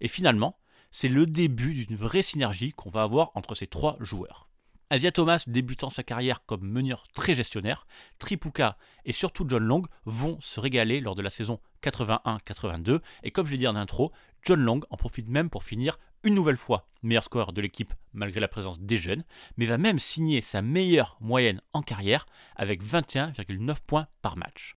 Et 0.00 0.08
finalement, 0.08 0.58
c'est 0.90 1.08
le 1.08 1.26
début 1.26 1.74
d'une 1.74 1.96
vraie 1.96 2.22
synergie 2.22 2.72
qu'on 2.72 2.90
va 2.90 3.02
avoir 3.02 3.30
entre 3.34 3.54
ces 3.54 3.66
trois 3.66 3.96
joueurs. 4.00 4.48
Asia 4.88 5.10
Thomas 5.10 5.42
débutant 5.48 5.90
sa 5.90 6.04
carrière 6.04 6.44
comme 6.46 6.62
meneur 6.62 7.08
très 7.12 7.34
gestionnaire, 7.34 7.88
Tripuka 8.20 8.78
et 9.04 9.12
surtout 9.12 9.44
John 9.48 9.64
Long 9.64 9.82
vont 10.04 10.40
se 10.40 10.60
régaler 10.60 11.00
lors 11.00 11.16
de 11.16 11.22
la 11.22 11.30
saison 11.30 11.58
81-82 11.82 13.00
et 13.24 13.32
comme 13.32 13.46
je 13.46 13.52
l'ai 13.52 13.58
dit 13.58 13.66
en 13.66 13.74
intro, 13.74 14.12
John 14.44 14.60
Long 14.60 14.80
en 14.90 14.96
profite 14.96 15.28
même 15.28 15.50
pour 15.50 15.64
finir 15.64 15.98
une 16.22 16.34
nouvelle 16.34 16.56
fois 16.56 16.88
meilleur 17.02 17.24
scoreur 17.24 17.52
de 17.52 17.60
l'équipe 17.60 17.92
malgré 18.12 18.38
la 18.38 18.46
présence 18.46 18.80
des 18.80 18.96
jeunes, 18.96 19.24
mais 19.56 19.66
va 19.66 19.76
même 19.76 19.98
signer 19.98 20.40
sa 20.40 20.62
meilleure 20.62 21.16
moyenne 21.20 21.60
en 21.72 21.82
carrière 21.82 22.26
avec 22.54 22.84
21,9 22.84 23.78
points 23.84 24.06
par 24.22 24.36
match. 24.36 24.76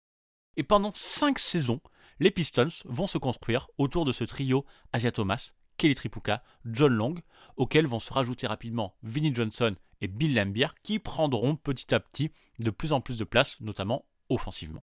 Et 0.57 0.63
pendant 0.63 0.93
5 0.95 1.39
saisons, 1.39 1.81
les 2.21 2.31
Pistons 2.31 2.69
vont 2.85 3.07
se 3.07 3.19
construire 3.19 3.69
autour 3.79 4.05
de 4.05 4.13
ce 4.13 4.25
trio 4.25 4.65
Asia 4.93 5.13
Thomas, 5.13 5.53
Kelly 5.77 5.95
Tripuka, 5.95 6.43
John 6.65 6.93
Long, 6.93 7.15
auxquels 7.57 7.87
vont 7.87 8.01
se 8.01 8.13
rajouter 8.13 8.47
rapidement 8.47 8.97
Vinnie 9.03 9.35
Johnson 9.35 9.75
et 10.01 10.09
Bill 10.09 10.35
Lambier 10.35 10.69
qui 10.83 10.99
prendront 10.99 11.57
petit 11.57 11.95
à 11.95 12.01
petit 12.01 12.33
de 12.59 12.71
plus 12.71 12.93
en 12.93 13.01
plus 13.01 13.17
de 13.17 13.25
place, 13.25 13.61
notamment 13.61 14.05
offensivement. 14.29 14.83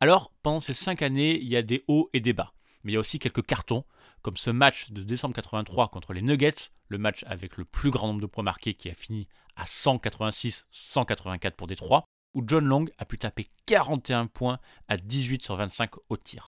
Alors, 0.00 0.32
pendant 0.42 0.60
ces 0.60 0.74
5 0.74 1.02
années, 1.02 1.38
il 1.40 1.48
y 1.48 1.56
a 1.56 1.62
des 1.62 1.84
hauts 1.88 2.10
et 2.12 2.20
des 2.20 2.32
bas, 2.32 2.52
mais 2.82 2.92
il 2.92 2.94
y 2.94 2.98
a 2.98 3.00
aussi 3.00 3.18
quelques 3.18 3.44
cartons, 3.44 3.84
comme 4.22 4.36
ce 4.36 4.50
match 4.50 4.90
de 4.90 5.02
décembre 5.02 5.34
83 5.34 5.88
contre 5.88 6.12
les 6.12 6.22
Nuggets, 6.22 6.70
le 6.88 6.98
match 6.98 7.24
avec 7.26 7.56
le 7.56 7.64
plus 7.64 7.90
grand 7.90 8.08
nombre 8.08 8.20
de 8.20 8.26
points 8.26 8.44
marqués 8.44 8.74
qui 8.74 8.90
a 8.90 8.94
fini 8.94 9.26
à 9.56 9.64
186-184 9.64 11.52
pour 11.52 11.66
Détroit, 11.66 12.04
où 12.36 12.44
John 12.46 12.66
Long 12.66 12.84
a 12.98 13.06
pu 13.06 13.16
taper 13.16 13.48
41 13.64 14.26
points 14.26 14.60
à 14.88 14.98
18 14.98 15.42
sur 15.42 15.56
25 15.56 15.92
au 16.10 16.16
tir. 16.18 16.46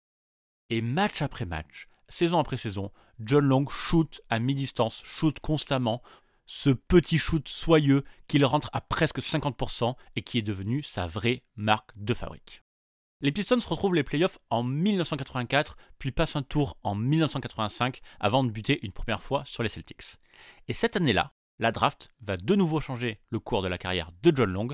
Et 0.69 0.83
match 0.83 1.23
après 1.23 1.47
match, 1.47 1.87
saison 2.09 2.41
après 2.41 2.57
saison, 2.57 2.91
John 3.21 3.45
Long 3.47 3.69
shoot 3.69 4.21
à 4.29 4.41
mi-distance, 4.41 5.01
shoot 5.05 5.39
constamment, 5.39 6.03
ce 6.45 6.71
petit 6.71 7.19
shoot 7.19 7.49
soyeux 7.49 8.03
qu'il 8.27 8.45
rentre 8.45 8.69
à 8.73 8.81
presque 8.81 9.21
50% 9.21 9.95
et 10.17 10.23
qui 10.23 10.39
est 10.39 10.43
devenu 10.43 10.83
sa 10.83 11.07
vraie 11.07 11.45
marque 11.55 11.93
de 11.97 12.15
fabrique. 12.15 12.63
Les 13.21 13.31
Pistons 13.31 13.59
retrouvent 13.67 13.95
les 13.95 14.03
playoffs 14.03 14.39
en 14.51 14.65
1984, 14.65 15.77
puis 15.99 16.11
passent 16.11 16.37
un 16.37 16.43
tour 16.43 16.77
en 16.83 16.97
1985 16.97 18.01
avant 18.19 18.43
de 18.43 18.51
buter 18.51 18.81
une 18.83 18.93
première 18.93 19.23
fois 19.23 19.45
sur 19.45 19.63
les 19.63 19.69
Celtics. 19.69 20.19
Et 20.67 20.75
cette 20.75 20.97
année-là, 20.97 21.33
la 21.59 21.73
draft 21.73 22.13
va 22.21 22.37
de 22.37 22.55
nouveau 22.57 22.81
changer 22.81 23.21
le 23.31 23.39
cours 23.39 23.63
de 23.63 23.69
la 23.69 23.79
carrière 23.79 24.11
de 24.23 24.37
John 24.37 24.53
Long, 24.53 24.69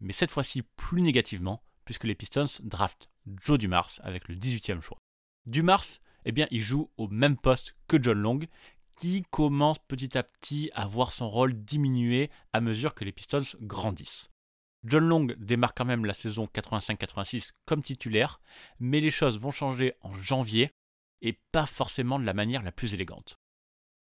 mais 0.00 0.12
cette 0.12 0.30
fois-ci 0.30 0.62
plus 0.62 1.02
négativement, 1.02 1.62
puisque 1.84 2.04
les 2.04 2.14
Pistons 2.14 2.46
draftent 2.62 3.10
Joe 3.26 3.58
Dumars 3.58 3.90
avec 4.02 4.28
le 4.28 4.36
18e 4.36 4.80
choix. 4.80 4.98
Dumars, 5.46 5.84
eh 6.24 6.32
bien, 6.32 6.46
il 6.50 6.62
joue 6.62 6.90
au 6.96 7.08
même 7.08 7.36
poste 7.36 7.74
que 7.88 8.02
John 8.02 8.18
Long, 8.18 8.40
qui 8.96 9.22
commence 9.30 9.78
petit 9.78 10.16
à 10.18 10.22
petit 10.22 10.70
à 10.74 10.86
voir 10.86 11.12
son 11.12 11.28
rôle 11.28 11.54
diminuer 11.54 12.30
à 12.52 12.60
mesure 12.60 12.94
que 12.94 13.04
les 13.04 13.12
Pistons 13.12 13.56
grandissent. 13.60 14.30
John 14.84 15.06
Long 15.06 15.26
démarre 15.38 15.74
quand 15.74 15.84
même 15.84 16.04
la 16.04 16.14
saison 16.14 16.48
85-86 16.54 17.52
comme 17.66 17.82
titulaire, 17.82 18.40
mais 18.78 19.00
les 19.00 19.10
choses 19.10 19.38
vont 19.38 19.52
changer 19.52 19.94
en 20.00 20.12
janvier 20.14 20.70
et 21.20 21.38
pas 21.52 21.66
forcément 21.66 22.18
de 22.18 22.24
la 22.24 22.34
manière 22.34 22.62
la 22.62 22.72
plus 22.72 22.94
élégante. 22.94 23.36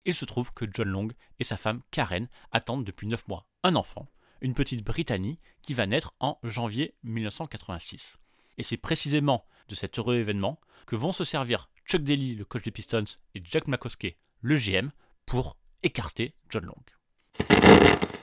Il 0.04 0.14
se 0.14 0.24
trouve 0.24 0.52
que 0.52 0.66
John 0.72 0.88
Long 0.88 1.08
et 1.38 1.44
sa 1.44 1.56
femme 1.56 1.82
Karen 1.90 2.28
attendent 2.50 2.84
depuis 2.84 3.06
9 3.06 3.26
mois 3.28 3.46
un 3.62 3.76
enfant, 3.76 4.08
une 4.42 4.54
petite 4.54 4.84
Britannie 4.84 5.38
qui 5.62 5.72
va 5.72 5.86
naître 5.86 6.12
en 6.20 6.38
janvier 6.42 6.94
1986. 7.04 8.18
Et 8.58 8.62
c'est 8.62 8.76
précisément 8.76 9.46
de 9.68 9.74
cet 9.74 9.98
heureux 9.98 10.16
événement 10.16 10.60
que 10.86 10.96
vont 10.96 11.12
se 11.12 11.24
servir 11.24 11.70
Chuck 11.86 12.02
Daly, 12.02 12.34
le 12.34 12.44
coach 12.44 12.62
des 12.62 12.70
Pistons, 12.70 13.04
et 13.34 13.42
Jack 13.44 13.68
McCoskey, 13.68 14.16
le 14.40 14.56
GM, 14.56 14.90
pour 15.24 15.56
écarter 15.82 16.34
John 16.50 16.66
Long. 16.66 16.82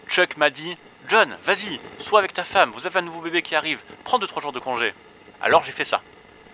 Chuck 0.07 0.37
m'a 0.37 0.49
dit 0.49 0.75
John, 1.07 1.35
vas-y, 1.43 1.79
sois 1.99 2.19
avec 2.19 2.33
ta 2.33 2.43
femme, 2.43 2.71
vous 2.71 2.85
avez 2.85 2.99
un 2.99 3.03
nouveau 3.03 3.21
bébé 3.21 3.41
qui 3.41 3.55
arrive, 3.55 3.81
prends 4.03 4.19
2-3 4.19 4.41
jours 4.41 4.51
de 4.51 4.59
congé. 4.59 4.93
Alors 5.41 5.63
j'ai 5.63 5.71
fait 5.71 5.85
ça. 5.85 6.01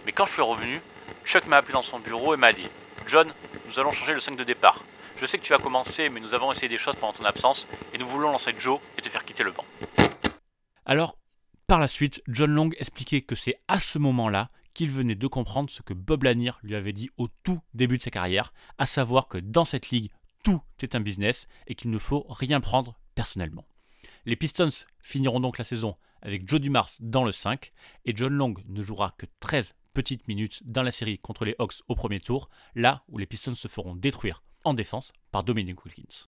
Mais 0.06 0.12
quand 0.12 0.26
je 0.26 0.34
suis 0.34 0.42
revenu, 0.42 0.82
Chuck 1.26 1.48
m'a 1.48 1.58
appelé 1.58 1.74
dans 1.74 1.82
son 1.82 2.00
bureau 2.00 2.34
et 2.34 2.38
m'a 2.38 2.54
dit 2.54 2.68
John, 3.08 3.34
nous 3.68 3.80
allons 3.80 3.92
changer 3.92 4.14
le 4.14 4.20
5 4.20 4.38
de 4.38 4.44
départ. 4.44 4.84
Je 5.18 5.26
sais 5.26 5.38
que 5.38 5.44
tu 5.44 5.54
as 5.54 5.60
commencé, 5.60 6.10
mais 6.10 6.20
nous 6.20 6.34
avons 6.34 6.52
essayé 6.52 6.68
des 6.68 6.78
choses 6.78 6.96
pendant 6.98 7.14
ton 7.14 7.24
absence 7.24 7.68
et 7.94 7.98
nous 7.98 8.08
voulons 8.08 8.32
lancer 8.32 8.54
Joe 8.58 8.80
et 8.98 9.02
te 9.02 9.08
faire 9.08 9.24
quitter 9.24 9.44
le 9.44 9.52
banc. 9.52 9.64
Alors, 10.86 11.18
par 11.68 11.80
la 11.80 11.88
suite, 11.88 12.22
John 12.28 12.52
Long 12.52 12.70
expliquait 12.78 13.22
que 13.22 13.36
c'est 13.36 13.56
à 13.70 13.80
ce 13.80 13.98
moment-là 13.98 14.50
qu'il 14.74 14.92
venait 14.92 15.16
de 15.16 15.28
comprendre 15.28 15.70
ce 15.70 15.82
que 15.82 15.94
Bob 15.94 16.24
Lanier 16.24 16.52
lui 16.64 16.76
avait 16.76 16.92
dit 16.92 17.10
au 17.18 17.30
tout 17.44 17.62
début 17.74 17.98
de 17.98 18.04
sa 18.04 18.12
carrière, 18.12 18.54
à 18.78 18.86
savoir 18.86 19.30
que 19.30 19.38
dans 19.38 19.64
cette 19.64 19.90
ligue, 19.90 20.12
tout 20.44 20.62
est 20.82 20.96
un 20.96 21.00
business 21.00 21.48
et 21.66 21.76
qu'il 21.76 21.92
ne 21.92 21.98
faut 21.98 22.26
rien 22.30 22.60
prendre 22.60 23.00
personnellement. 23.16 23.66
Les 24.26 24.36
Pistons 24.36 24.70
finiront 25.00 25.40
donc 25.40 25.58
la 25.58 25.64
saison 25.64 25.96
avec 26.22 26.48
Joe 26.48 26.60
Dumars 26.60 26.90
dans 27.00 27.24
le 27.24 27.32
5 27.32 27.72
et 28.04 28.16
John 28.16 28.34
Long 28.34 28.54
ne 28.68 28.84
jouera 28.84 29.16
que 29.18 29.28
13 29.40 29.76
petites 29.94 30.28
minutes 30.28 30.62
dans 30.66 30.84
la 30.84 30.92
série 30.92 31.20
contre 31.20 31.46
les 31.46 31.56
Hawks 31.58 31.82
au 31.88 31.96
premier 31.96 32.20
tour, 32.20 32.50
là 32.76 33.04
où 33.08 33.18
les 33.18 33.26
Pistons 33.26 33.56
se 33.56 33.70
feront 33.70 33.96
détruire 33.96 34.44
en 34.66 34.74
défense 34.74 35.14
par 35.32 35.44
Dominic 35.44 35.86
Wilkins. 35.86 36.26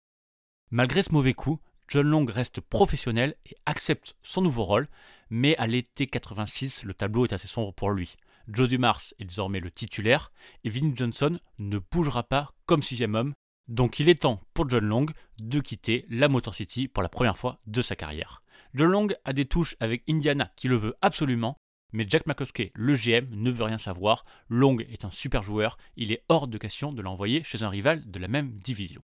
Malgré 0.72 1.04
ce 1.04 1.12
mauvais 1.12 1.34
coup, 1.34 1.60
John 1.88 2.08
Long 2.08 2.26
reste 2.26 2.62
professionnel 2.62 3.36
et 3.46 3.56
accepte 3.66 4.16
son 4.24 4.42
nouveau 4.42 4.64
rôle, 4.64 4.88
mais 5.30 5.56
à 5.58 5.68
l'été 5.68 6.08
86, 6.08 6.84
le 6.84 6.94
tableau 6.94 7.26
est 7.26 7.34
assez 7.34 7.48
sombre 7.48 7.74
pour 7.74 7.92
lui. 7.92 8.16
Joe 8.48 8.68
Dumars 8.68 9.02
est 9.20 9.26
désormais 9.26 9.60
le 9.60 9.72
titulaire 9.72 10.32
et 10.64 10.70
Vinnie 10.70 10.94
Johnson 10.96 11.40
ne 11.60 11.78
bougera 11.78 12.24
pas 12.24 12.54
comme 12.66 12.82
sixième 12.82 13.16
homme 13.16 13.34
donc 13.72 14.00
il 14.02 14.10
est 14.10 14.22
temps 14.22 14.42
pour 14.54 14.70
John 14.70 14.84
Long 14.84 15.06
de 15.40 15.60
quitter 15.62 16.06
la 16.10 16.28
Motor 16.28 16.54
City 16.54 16.90
pour 16.90 17.02
la 17.04 17.10
première 17.10 17.38
fois 17.38 17.62
de 17.68 17.82
sa 17.82 17.96
carrière. 17.96 18.44
John 18.74 18.92
Long 18.92 19.08
a 19.24 19.32
des 19.32 19.46
touches 19.46 19.78
avec 19.80 20.04
Indiana 20.10 20.52
qui 20.58 20.68
le 20.68 20.76
veut 20.76 20.96
absolument, 21.02 21.56
mais 21.92 22.06
Jack 22.08 22.26
McCloskey, 22.26 22.72
le 22.76 22.96
GM, 22.96 23.28
ne 23.32 23.52
veut 23.52 23.64
rien 23.64 23.78
savoir. 23.78 24.26
Long 24.50 24.78
est 24.80 25.06
un 25.06 25.12
super 25.12 25.44
joueur, 25.44 25.78
il 25.96 26.12
est 26.12 26.24
hors 26.30 26.48
de 26.48 26.58
question 26.58 26.92
de 26.92 27.02
l'envoyer 27.02 27.44
chez 27.44 27.64
un 27.64 27.70
rival 27.70 28.10
de 28.10 28.20
la 28.20 28.28
même 28.28 28.52
division. 28.52 29.02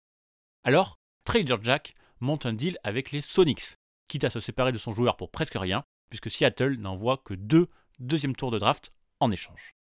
Alors, 0.64 0.98
Trader 1.24 1.58
Jack 1.62 1.96
monte 2.20 2.46
un 2.46 2.54
deal 2.54 2.78
avec 2.84 3.12
les 3.12 3.22
Sonics, 3.22 3.78
quitte 4.08 4.24
à 4.24 4.30
se 4.30 4.40
séparer 4.40 4.72
de 4.72 4.78
son 4.78 4.92
joueur 4.92 5.18
pour 5.18 5.32
presque 5.32 5.56
rien, 5.56 5.84
puisque 6.10 6.32
Seattle 6.32 6.78
n'envoie 6.78 7.18
que 7.18 7.34
deux 7.34 7.68
deuxième 8.00 8.36
tours 8.36 8.52
de 8.52 8.60
draft 8.60 8.94
en 9.20 9.32
échange. 9.32 9.76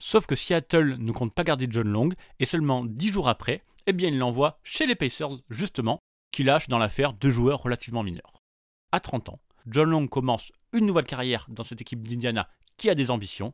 Sauf 0.00 0.26
que 0.26 0.34
Seattle 0.34 0.96
ne 0.98 1.12
compte 1.12 1.34
pas 1.34 1.44
garder 1.44 1.68
John 1.70 1.88
Long, 1.88 2.10
et 2.38 2.46
seulement 2.46 2.84
dix 2.84 3.12
jours 3.12 3.28
après, 3.28 3.62
eh 3.86 3.92
bien 3.92 4.08
il 4.08 4.18
l'envoie 4.18 4.58
chez 4.62 4.86
les 4.86 4.94
Pacers, 4.94 5.38
justement, 5.48 6.00
qui 6.32 6.44
lâchent 6.44 6.68
dans 6.68 6.78
l'affaire 6.78 7.12
deux 7.12 7.30
joueurs 7.30 7.62
relativement 7.62 8.02
mineurs. 8.02 8.42
À 8.90 9.00
30 9.00 9.28
ans, 9.28 9.40
John 9.66 9.90
Long 9.90 10.08
commence 10.08 10.52
une 10.72 10.86
nouvelle 10.86 11.06
carrière 11.06 11.46
dans 11.48 11.64
cette 11.64 11.80
équipe 11.80 12.06
d'Indiana 12.06 12.48
qui 12.76 12.90
a 12.90 12.94
des 12.94 13.10
ambitions, 13.10 13.52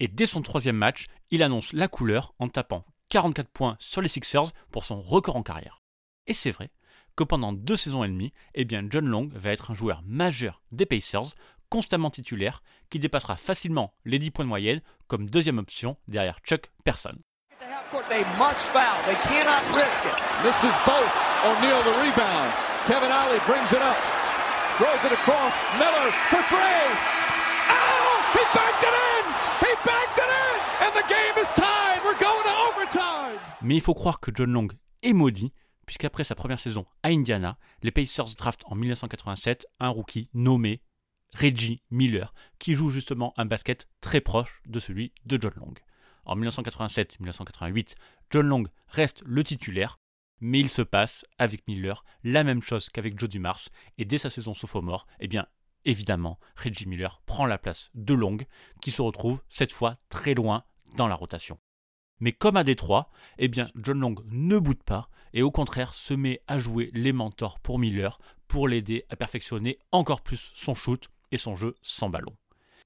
et 0.00 0.08
dès 0.08 0.26
son 0.26 0.42
troisième 0.42 0.76
match, 0.76 1.06
il 1.30 1.42
annonce 1.42 1.72
la 1.72 1.88
couleur 1.88 2.34
en 2.38 2.48
tapant 2.48 2.84
44 3.08 3.48
points 3.48 3.76
sur 3.78 4.02
les 4.02 4.08
Sixers 4.08 4.52
pour 4.70 4.84
son 4.84 5.00
record 5.00 5.36
en 5.36 5.42
carrière. 5.42 5.80
Et 6.26 6.34
c'est 6.34 6.50
vrai 6.50 6.70
que 7.14 7.24
pendant 7.24 7.52
deux 7.52 7.76
saisons 7.76 8.04
et 8.04 8.08
demie, 8.08 8.32
eh 8.54 8.64
bien 8.64 8.86
John 8.90 9.06
Long 9.06 9.30
va 9.32 9.52
être 9.52 9.70
un 9.70 9.74
joueur 9.74 10.02
majeur 10.04 10.62
des 10.72 10.86
Pacers, 10.86 11.34
constamment 11.70 12.10
titulaire, 12.10 12.62
qui 12.90 12.98
dépassera 12.98 13.36
facilement 13.36 13.94
les 14.04 14.18
10 14.18 14.30
points 14.32 14.44
de 14.44 14.50
moyenne 14.50 14.82
comme 15.06 15.28
deuxième 15.28 15.58
option 15.58 15.96
derrière 16.08 16.38
Chuck 16.40 16.70
Person. 16.84 17.16
Throws 24.76 25.06
it 25.06 25.12
across. 25.12 25.54
Miller 25.78 26.10
for 26.28 26.42
three. 26.50 26.84
Oh, 27.70 28.20
he 28.34 28.42
it 28.44 28.96
in. 29.16 29.24
He 29.64 29.72
it 29.72 30.30
in. 30.44 30.56
And 30.84 30.92
the 30.94 31.06
game 31.08 31.42
is 31.42 31.48
tied. 31.54 32.02
We're 32.04 32.20
going 32.20 32.44
to 32.44 32.54
overtime. 32.68 33.38
Mais 33.62 33.76
il 33.76 33.80
faut 33.80 33.94
croire 33.94 34.20
que 34.20 34.30
John 34.34 34.52
Long 34.52 34.68
est 35.02 35.14
maudit, 35.14 35.54
puisqu'après 35.86 36.24
sa 36.24 36.34
première 36.34 36.60
saison 36.60 36.84
à 37.02 37.08
Indiana, 37.08 37.56
les 37.82 37.90
Pacers 37.90 38.34
draftent 38.36 38.64
en 38.66 38.74
1987 38.74 39.66
un 39.80 39.88
rookie 39.88 40.28
nommé 40.34 40.82
Reggie 41.32 41.82
Miller, 41.90 42.34
qui 42.58 42.74
joue 42.74 42.90
justement 42.90 43.32
un 43.38 43.46
basket 43.46 43.88
très 44.02 44.20
proche 44.20 44.60
de 44.66 44.78
celui 44.78 45.10
de 45.24 45.38
John 45.40 45.52
Long. 45.56 45.74
En 46.26 46.36
1987-1988, 46.36 47.94
John 48.30 48.46
Long 48.46 48.64
reste 48.88 49.22
le 49.24 49.42
titulaire, 49.42 49.98
mais 50.40 50.60
il 50.60 50.68
se 50.68 50.82
passe 50.82 51.24
avec 51.38 51.66
Miller 51.66 52.04
la 52.24 52.44
même 52.44 52.62
chose 52.62 52.88
qu'avec 52.88 53.18
Joe 53.18 53.28
Dumars, 53.28 53.60
et 53.98 54.04
dès 54.04 54.18
sa 54.18 54.30
saison 54.30 54.54
sophomore, 54.54 55.06
eh 55.20 55.28
bien 55.28 55.46
évidemment, 55.84 56.38
Reggie 56.56 56.86
Miller 56.86 57.22
prend 57.26 57.46
la 57.46 57.58
place 57.58 57.90
de 57.94 58.14
Long, 58.14 58.38
qui 58.80 58.90
se 58.90 59.02
retrouve 59.02 59.42
cette 59.48 59.72
fois 59.72 59.96
très 60.08 60.34
loin 60.34 60.64
dans 60.96 61.08
la 61.08 61.14
rotation. 61.14 61.58
Mais 62.18 62.32
comme 62.32 62.56
à 62.56 62.64
Détroit, 62.64 63.10
eh 63.38 63.48
bien 63.48 63.70
John 63.76 64.00
Long 64.00 64.14
ne 64.26 64.58
boude 64.58 64.82
pas 64.82 65.08
et 65.32 65.42
au 65.42 65.50
contraire 65.50 65.94
se 65.94 66.14
met 66.14 66.40
à 66.46 66.58
jouer 66.58 66.90
les 66.94 67.12
mentors 67.12 67.60
pour 67.60 67.78
Miller 67.78 68.18
pour 68.48 68.68
l'aider 68.68 69.04
à 69.10 69.16
perfectionner 69.16 69.78
encore 69.92 70.22
plus 70.22 70.52
son 70.54 70.74
shoot 70.74 71.10
et 71.30 71.36
son 71.36 71.56
jeu 71.56 71.74
sans 71.82 72.08
ballon. 72.08 72.34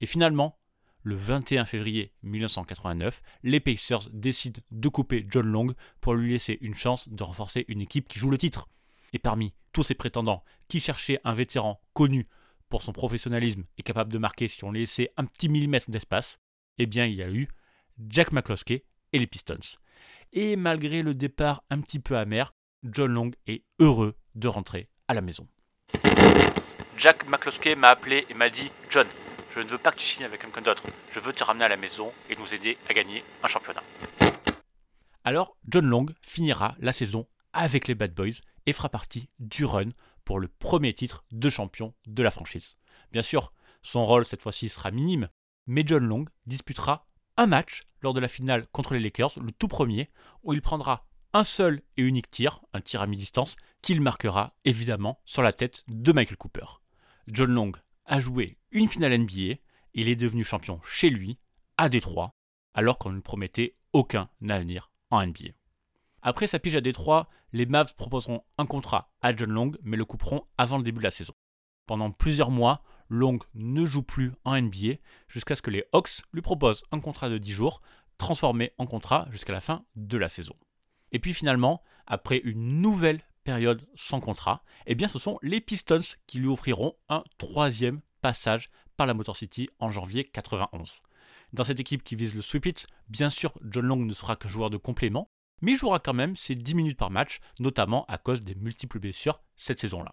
Et 0.01 0.05
finalement, 0.05 0.59
le 1.03 1.15
21 1.15 1.65
février 1.65 2.11
1989, 2.23 3.21
les 3.43 3.59
Pacers 3.59 4.09
décident 4.11 4.61
de 4.71 4.89
couper 4.89 5.25
John 5.29 5.47
Long 5.47 5.73
pour 5.99 6.13
lui 6.13 6.31
laisser 6.31 6.57
une 6.61 6.75
chance 6.75 7.09
de 7.09 7.23
renforcer 7.23 7.65
une 7.67 7.81
équipe 7.81 8.07
qui 8.07 8.19
joue 8.19 8.29
le 8.29 8.37
titre. 8.37 8.67
Et 9.13 9.19
parmi 9.19 9.53
tous 9.73 9.83
ces 9.83 9.95
prétendants 9.95 10.43
qui 10.67 10.79
cherchaient 10.79 11.19
un 11.23 11.33
vétéran 11.33 11.81
connu 11.93 12.27
pour 12.69 12.81
son 12.81 12.93
professionnalisme 12.93 13.65
et 13.77 13.83
capable 13.83 14.11
de 14.11 14.17
marquer 14.17 14.47
si 14.47 14.63
on 14.63 14.71
laissait 14.71 15.11
un 15.17 15.25
petit 15.25 15.49
millimètre 15.49 15.89
d'espace, 15.89 16.39
eh 16.77 16.85
bien 16.85 17.05
il 17.05 17.15
y 17.15 17.23
a 17.23 17.29
eu 17.29 17.47
Jack 18.07 18.31
McCloskey 18.31 18.85
et 19.13 19.19
les 19.19 19.27
Pistons. 19.27 19.77
Et 20.33 20.55
malgré 20.55 21.03
le 21.03 21.13
départ 21.13 21.63
un 21.69 21.81
petit 21.81 21.99
peu 21.99 22.17
amer, 22.17 22.53
John 22.83 23.11
Long 23.11 23.31
est 23.47 23.63
heureux 23.79 24.15
de 24.35 24.47
rentrer 24.47 24.89
à 25.07 25.13
la 25.13 25.21
maison. 25.21 25.47
Jack 26.97 27.27
McCloskey 27.27 27.75
m'a 27.75 27.89
appelé 27.89 28.25
et 28.29 28.33
m'a 28.33 28.49
dit 28.49 28.71
John, 28.89 29.07
je 29.53 29.59
ne 29.59 29.67
veux 29.67 29.77
pas 29.77 29.91
que 29.91 29.97
tu 29.97 30.05
signes 30.05 30.25
avec 30.25 30.41
quelqu'un 30.41 30.61
d'autre. 30.61 30.83
Je 31.11 31.19
veux 31.19 31.33
te 31.33 31.43
ramener 31.43 31.65
à 31.65 31.69
la 31.69 31.77
maison 31.77 32.11
et 32.29 32.35
nous 32.35 32.53
aider 32.53 32.77
à 32.89 32.93
gagner 32.93 33.23
un 33.43 33.47
championnat. 33.47 33.83
Alors, 35.23 35.55
John 35.67 35.85
Long 35.85 36.05
finira 36.21 36.75
la 36.79 36.93
saison 36.93 37.27
avec 37.53 37.87
les 37.87 37.95
Bad 37.95 38.13
Boys 38.13 38.41
et 38.65 38.73
fera 38.73 38.89
partie 38.89 39.29
du 39.39 39.65
run 39.65 39.89
pour 40.23 40.39
le 40.39 40.47
premier 40.47 40.93
titre 40.93 41.25
de 41.31 41.49
champion 41.49 41.93
de 42.07 42.23
la 42.23 42.31
franchise. 42.31 42.77
Bien 43.11 43.21
sûr, 43.21 43.53
son 43.81 44.05
rôle 44.05 44.25
cette 44.25 44.41
fois-ci 44.41 44.69
sera 44.69 44.91
minime, 44.91 45.29
mais 45.67 45.83
John 45.85 46.05
Long 46.05 46.25
disputera 46.45 47.07
un 47.37 47.47
match 47.47 47.83
lors 48.01 48.13
de 48.13 48.19
la 48.19 48.27
finale 48.27 48.67
contre 48.71 48.93
les 48.93 48.99
Lakers, 48.99 49.39
le 49.39 49.51
tout 49.51 49.67
premier, 49.67 50.09
où 50.43 50.53
il 50.53 50.61
prendra 50.61 51.07
un 51.33 51.43
seul 51.43 51.81
et 51.97 52.03
unique 52.03 52.29
tir, 52.29 52.61
un 52.73 52.81
tir 52.81 53.01
à 53.01 53.07
mi-distance, 53.07 53.55
qu'il 53.81 54.01
marquera 54.01 54.53
évidemment 54.65 55.21
sur 55.25 55.41
la 55.41 55.53
tête 55.53 55.83
de 55.87 56.11
Michael 56.11 56.37
Cooper. 56.37 56.65
John 57.27 57.51
Long 57.51 57.71
a 58.05 58.19
joué 58.19 58.57
une 58.71 58.87
finale 58.87 59.17
NBA, 59.17 59.59
il 59.93 60.07
est 60.07 60.15
devenu 60.15 60.43
champion 60.43 60.79
chez 60.83 61.09
lui, 61.09 61.37
à 61.77 61.89
Détroit, 61.89 62.33
alors 62.73 62.97
qu'on 62.97 63.11
ne 63.11 63.19
promettait 63.19 63.75
aucun 63.91 64.29
avenir 64.47 64.91
en 65.09 65.25
NBA. 65.25 65.49
Après 66.21 66.47
sa 66.47 66.59
pige 66.59 66.75
à 66.75 66.81
Détroit, 66.81 67.27
les 67.51 67.65
Mavs 67.65 67.93
proposeront 67.95 68.43
un 68.57 68.65
contrat 68.65 69.11
à 69.21 69.35
John 69.35 69.49
Long, 69.49 69.71
mais 69.83 69.97
le 69.97 70.05
couperont 70.05 70.45
avant 70.57 70.77
le 70.77 70.83
début 70.83 70.99
de 70.99 71.03
la 71.03 71.11
saison. 71.11 71.33
Pendant 71.85 72.11
plusieurs 72.11 72.51
mois, 72.51 72.83
Long 73.09 73.39
ne 73.55 73.85
joue 73.85 74.03
plus 74.03 74.31
en 74.45 74.59
NBA 74.59 74.95
jusqu'à 75.27 75.57
ce 75.57 75.61
que 75.61 75.71
les 75.71 75.83
Hawks 75.91 76.21
lui 76.31 76.41
proposent 76.41 76.83
un 76.91 77.01
contrat 77.01 77.27
de 77.27 77.37
10 77.37 77.51
jours, 77.51 77.81
transformé 78.17 78.71
en 78.77 78.85
contrat 78.85 79.27
jusqu'à 79.31 79.51
la 79.51 79.59
fin 79.59 79.83
de 79.95 80.17
la 80.17 80.29
saison. 80.29 80.55
Et 81.11 81.19
puis 81.19 81.33
finalement, 81.33 81.83
après 82.07 82.37
une 82.37 82.79
nouvelle 82.79 83.21
période 83.43 83.85
sans 83.95 84.21
contrat, 84.21 84.63
eh 84.85 84.95
bien 84.95 85.09
ce 85.09 85.19
sont 85.19 85.39
les 85.41 85.59
Pistons 85.59 85.99
qui 86.27 86.37
lui 86.37 86.47
offriront 86.47 86.95
un 87.09 87.25
troisième 87.37 87.99
passage 88.21 88.69
par 88.97 89.07
la 89.07 89.13
Motor 89.13 89.35
City 89.35 89.69
en 89.79 89.89
janvier 89.89 90.23
91. 90.23 91.01
Dans 91.53 91.63
cette 91.63 91.79
équipe 91.79 92.03
qui 92.03 92.15
vise 92.15 92.33
le 92.33 92.41
sweep 92.41 92.65
it, 92.67 92.87
bien 93.09 93.29
sûr 93.29 93.53
John 93.63 93.85
Long 93.85 93.97
ne 93.97 94.13
sera 94.13 94.35
que 94.35 94.47
joueur 94.47 94.69
de 94.69 94.77
complément, 94.77 95.27
mais 95.61 95.73
il 95.73 95.77
jouera 95.77 95.99
quand 95.99 96.13
même 96.13 96.35
ses 96.35 96.55
10 96.55 96.75
minutes 96.75 96.97
par 96.97 97.11
match, 97.11 97.39
notamment 97.59 98.05
à 98.05 98.17
cause 98.17 98.43
des 98.43 98.55
multiples 98.55 98.99
blessures 98.99 99.41
cette 99.55 99.79
saison-là. 99.79 100.11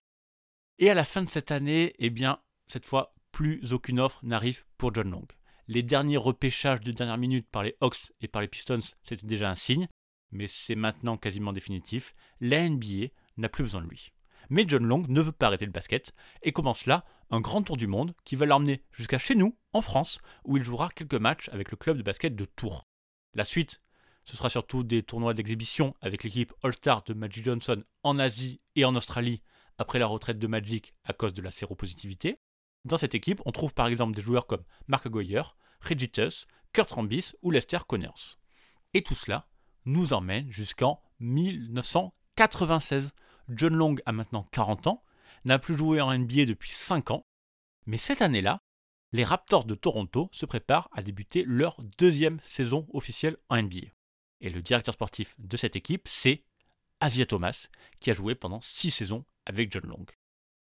Et 0.79 0.91
à 0.91 0.95
la 0.95 1.05
fin 1.05 1.23
de 1.23 1.29
cette 1.29 1.51
année, 1.51 1.95
eh 1.99 2.11
bien, 2.11 2.41
cette 2.67 2.87
fois, 2.87 3.15
plus 3.33 3.73
aucune 3.73 4.01
offre 4.01 4.25
n'arrive 4.25 4.65
pour 4.77 4.95
John 4.95 5.11
Long. 5.11 5.27
Les 5.67 5.83
derniers 5.83 6.17
repêchages 6.17 6.81
de 6.81 6.93
dernière 6.93 7.19
minute 7.19 7.49
par 7.49 7.63
les 7.63 7.77
Hawks 7.81 8.13
et 8.21 8.29
par 8.29 8.43
les 8.43 8.49
Pistons, 8.49 8.79
c'était 9.03 9.27
déjà 9.27 9.51
un 9.51 9.55
signe, 9.55 9.89
mais 10.31 10.47
c'est 10.49 10.75
maintenant 10.75 11.17
quasiment 11.17 11.53
définitif. 11.53 12.15
La 12.41 12.69
NBA 12.69 13.09
n'a 13.37 13.49
plus 13.49 13.65
besoin 13.65 13.83
de 13.83 13.89
lui. 13.89 14.13
Mais 14.49 14.65
John 14.67 14.85
Long 14.85 15.05
ne 15.09 15.21
veut 15.21 15.33
pas 15.33 15.47
arrêter 15.47 15.67
le 15.67 15.73
basket 15.73 16.15
et 16.43 16.53
commence 16.53 16.87
là 16.87 17.05
un 17.31 17.41
grand 17.41 17.63
tour 17.63 17.77
du 17.77 17.87
monde 17.87 18.15
qui 18.25 18.37
va 18.37 18.47
l'emmener 18.47 18.83
jusqu'à 18.93 19.19
chez 19.19 19.35
nous, 19.35 19.57
en 19.73 19.81
France, 19.83 20.21
où 20.45 20.57
il 20.57 20.63
jouera 20.63 20.89
quelques 20.89 21.15
matchs 21.15 21.49
avec 21.51 21.71
le 21.71 21.77
club 21.77 21.99
de 21.99 22.03
basket 22.03 22.35
de 22.35 22.45
Tours. 22.45 22.87
La 23.35 23.45
suite, 23.45 23.83
ce 24.25 24.37
sera 24.37 24.51
surtout 24.51 24.83
des 24.83 25.03
tournois 25.03 25.35
d'exhibition 25.35 25.95
avec 26.01 26.23
l'équipe 26.25 26.53
All-Star 26.63 27.03
de 27.05 27.15
Magic 27.15 27.45
Johnson 27.45 27.83
en 28.03 28.19
Asie 28.19 28.61
et 28.77 28.85
en 28.85 28.95
Australie 28.95 29.43
après 29.79 29.99
la 29.99 30.07
retraite 30.07 30.39
de 30.39 30.47
Magic 30.47 30.95
à 31.05 31.13
cause 31.13 31.35
de 31.35 31.43
la 31.43 31.51
séropositivité. 31.51 32.39
Dans 32.85 32.97
cette 32.97 33.15
équipe, 33.15 33.41
on 33.45 33.53
trouve 33.53 33.75
par 33.75 33.87
exemple 33.87 34.15
des 34.15 34.23
joueurs 34.23 34.47
comme 34.47 34.65
Mark 34.87 35.07
Aguirre, 35.07 35.57
Reggie 35.81 36.11
Kurt 36.73 36.91
Rambis 36.91 37.33
ou 37.43 37.51
Lester 37.51 37.79
Connors. 37.87 38.39
Et 38.95 39.03
tout 39.03 39.15
cela 39.15 39.49
nous 39.85 40.13
emmène 40.13 40.51
jusqu'en 40.51 41.01
1996. 41.21 43.13
John 43.49 43.75
Long 43.75 43.97
a 44.07 44.13
maintenant 44.13 44.47
40 44.53 44.87
ans, 44.87 45.03
n'a 45.45 45.59
plus 45.59 45.77
joué 45.77 46.01
en 46.01 46.17
NBA 46.17 46.45
depuis 46.45 46.73
5 46.73 47.11
ans, 47.11 47.27
mais 47.87 47.99
cette 47.99 48.23
année-là, 48.23 48.61
les 49.13 49.25
Raptors 49.25 49.65
de 49.65 49.75
Toronto 49.75 50.29
se 50.33 50.47
préparent 50.47 50.91
à 50.93 51.03
débuter 51.03 51.45
leur 51.47 51.77
deuxième 51.99 52.41
saison 52.43 52.87
officielle 52.93 53.39
en 53.49 53.63
NBA. 53.63 53.87
Et 54.41 54.51
le 54.51 54.61
directeur 54.61 54.95
sportif 54.95 55.35
de 55.39 55.57
cette 55.57 55.77
équipe, 55.77 56.07
c'est 56.07 56.45
Asia 57.01 57.25
Thomas, 57.25 57.69
qui 58.01 58.11
a 58.11 58.15
joué 58.15 58.35
pendant 58.35 58.61
6 58.61 58.91
saisons 58.91 59.25
avec 59.47 59.73
John 59.73 59.87
Long. 59.87 60.07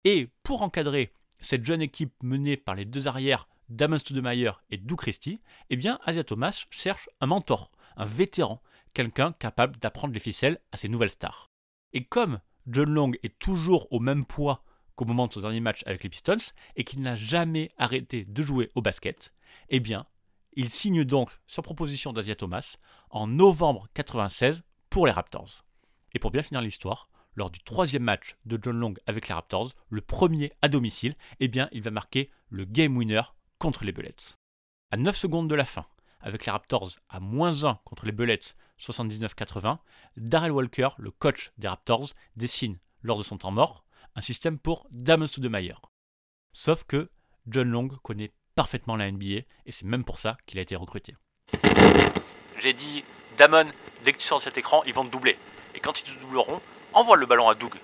Et 0.03 0.29
pour 0.43 0.61
encadrer 0.61 1.13
cette 1.39 1.65
jeune 1.65 1.81
équipe 1.81 2.13
menée 2.23 2.57
par 2.57 2.75
les 2.75 2.85
deux 2.85 3.07
arrières 3.07 3.47
Damon 3.69 3.97
Stoudemire 3.97 4.63
et 4.69 4.77
Doug 4.77 4.99
Christie, 4.99 5.41
eh 5.69 5.77
bien 5.77 5.99
Asia 6.03 6.23
Thomas 6.23 6.65
cherche 6.69 7.09
un 7.21 7.27
mentor, 7.27 7.71
un 7.95 8.05
vétéran, 8.05 8.61
quelqu'un 8.93 9.31
capable 9.33 9.77
d'apprendre 9.77 10.13
les 10.13 10.19
ficelles 10.19 10.59
à 10.71 10.77
ses 10.77 10.89
nouvelles 10.89 11.09
stars. 11.09 11.49
Et 11.93 12.03
comme 12.03 12.39
John 12.67 12.89
Long 12.89 13.11
est 13.23 13.37
toujours 13.39 13.91
au 13.91 13.99
même 13.99 14.25
poids 14.25 14.63
qu'au 14.95 15.05
moment 15.05 15.27
de 15.27 15.33
son 15.33 15.41
dernier 15.41 15.59
match 15.59 15.83
avec 15.85 16.03
les 16.03 16.09
Pistons 16.09 16.53
et 16.75 16.83
qu'il 16.83 17.01
n'a 17.01 17.15
jamais 17.15 17.71
arrêté 17.77 18.25
de 18.25 18.43
jouer 18.43 18.71
au 18.75 18.81
basket, 18.81 19.33
eh 19.69 19.79
bien, 19.79 20.05
il 20.53 20.69
signe 20.69 21.03
donc 21.03 21.29
sur 21.47 21.63
proposition 21.63 22.13
d'Asia 22.13 22.35
Thomas 22.35 22.77
en 23.09 23.27
novembre 23.27 23.87
96 23.93 24.63
pour 24.89 25.05
les 25.05 25.11
Raptors. 25.11 25.65
Et 26.13 26.19
pour 26.19 26.31
bien 26.31 26.41
finir 26.41 26.61
l'histoire, 26.61 27.09
lors 27.35 27.49
du 27.49 27.59
troisième 27.61 28.03
match 28.03 28.37
de 28.45 28.57
John 28.61 28.79
Long 28.79 28.93
avec 29.05 29.27
les 29.27 29.33
Raptors, 29.33 29.73
le 29.89 30.01
premier 30.01 30.53
à 30.61 30.69
domicile, 30.69 31.15
eh 31.41 31.49
bien, 31.49 31.67
il 31.73 31.81
va 31.81 31.91
marquer 31.91 32.31
le 32.49 32.63
game 32.63 32.95
winner 32.95 33.21
contre 33.59 33.83
les 33.83 33.91
Bullets. 33.91 34.37
À 34.91 34.97
9 34.97 35.15
secondes 35.15 35.49
de 35.49 35.55
la 35.55 35.65
fin, 35.65 35.85
avec 36.21 36.45
les 36.45 36.51
Raptors 36.51 36.91
à 37.09 37.19
moins 37.19 37.65
1 37.65 37.81
contre 37.83 38.05
les 38.05 38.13
Bullets 38.13 38.55
79-80, 38.79 39.79
Darrell 40.17 40.51
Walker, 40.51 40.89
le 40.97 41.11
coach 41.11 41.51
des 41.57 41.67
Raptors, 41.67 42.13
dessine, 42.35 42.77
lors 43.01 43.17
de 43.17 43.23
son 43.23 43.37
temps 43.37 43.51
mort, 43.51 43.85
un 44.15 44.21
système 44.21 44.59
pour 44.59 44.87
Damon 44.91 45.27
Stoudemire. 45.27 45.81
Sauf 46.51 46.83
que 46.85 47.09
John 47.47 47.69
Long 47.69 47.87
connaît 47.87 48.33
parfaitement 48.55 48.95
la 48.95 49.11
NBA 49.11 49.41
et 49.65 49.71
c'est 49.71 49.85
même 49.85 50.03
pour 50.03 50.19
ça 50.19 50.37
qu'il 50.45 50.57
a 50.59 50.61
été 50.61 50.75
recruté. 50.75 51.15
J'ai 52.59 52.73
dit, 52.73 53.03
Damon, 53.37 53.67
dès 54.03 54.13
que 54.13 54.17
tu 54.17 54.25
sors 54.25 54.39
de 54.39 54.43
cet 54.43 54.57
écran, 54.57 54.83
ils 54.85 54.93
vont 54.93 55.05
te 55.05 55.11
doubler. 55.11 55.37
Et 55.73 55.79
quand 55.79 55.99
ils 55.99 56.03
te 56.03 56.19
doubleront, 56.19 56.61
envoie 56.93 57.17
le 57.17 57.25
ballon 57.25 57.49
à 57.49 57.55
Doug. 57.55 57.75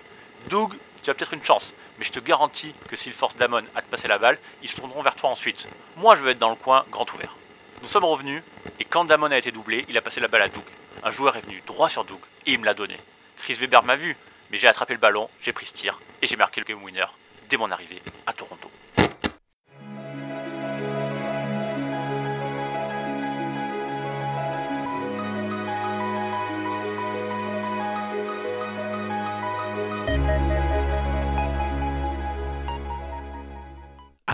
Doug, 0.50 0.74
tu 1.04 1.10
as 1.10 1.14
peut-être 1.14 1.34
une 1.34 1.44
chance, 1.44 1.74
mais 2.00 2.06
je 2.06 2.12
te 2.12 2.20
garantis 2.20 2.74
que 2.88 2.96
s'ils 2.96 3.14
forcent 3.14 3.36
Damon 3.36 3.64
à 3.76 3.82
te 3.82 3.90
passer 3.90 4.08
la 4.08 4.18
balle, 4.18 4.40
ils 4.64 4.70
se 4.70 4.76
tourneront 4.76 5.04
vers 5.04 5.16
toi 5.16 5.30
ensuite. 5.30 5.68
Moi, 5.98 6.16
je 6.16 6.24
vais 6.24 6.32
être 6.32 6.40
dans 6.40 6.50
le 6.50 6.56
coin, 6.56 6.86
grand 6.90 7.12
ouvert. 7.14 7.36
Nous 7.82 7.88
sommes 7.88 8.06
revenus, 8.06 8.44
et 8.80 8.86
quand 8.86 9.06
Damon 9.06 9.32
a 9.32 9.38
été 9.38 9.52
doublé, 9.52 9.86
il 9.90 9.98
a 9.98 10.02
passé 10.02 10.20
la 10.20 10.28
balle 10.28 10.44
à 10.44 10.50
Doug. 10.50 10.64
Un 11.04 11.12
joueur 11.12 11.36
est 11.36 11.42
venu 11.42 11.62
droit 11.66 11.90
sur 11.90 12.06
Doug, 12.06 12.20
et 12.46 12.54
il 12.54 12.60
me 12.60 12.66
l'a 12.66 12.74
donné. 12.74 12.98
Chris 13.38 13.56
Weber 13.56 13.84
m'a 13.84 13.96
vu, 13.96 14.16
mais 14.52 14.58
j'ai 14.58 14.68
attrapé 14.68 14.94
le 14.94 15.00
ballon, 15.00 15.30
j'ai 15.42 15.52
pris 15.52 15.66
ce 15.66 15.74
tir, 15.74 16.00
et 16.22 16.28
j'ai 16.28 16.36
marqué 16.36 16.62
le 16.62 16.66
game 16.66 16.84
winner 16.84 17.06
dès 17.50 17.58
mon 17.58 17.72
arrivée 17.72 18.02
à 18.28 18.34
Toronto. 18.34 18.70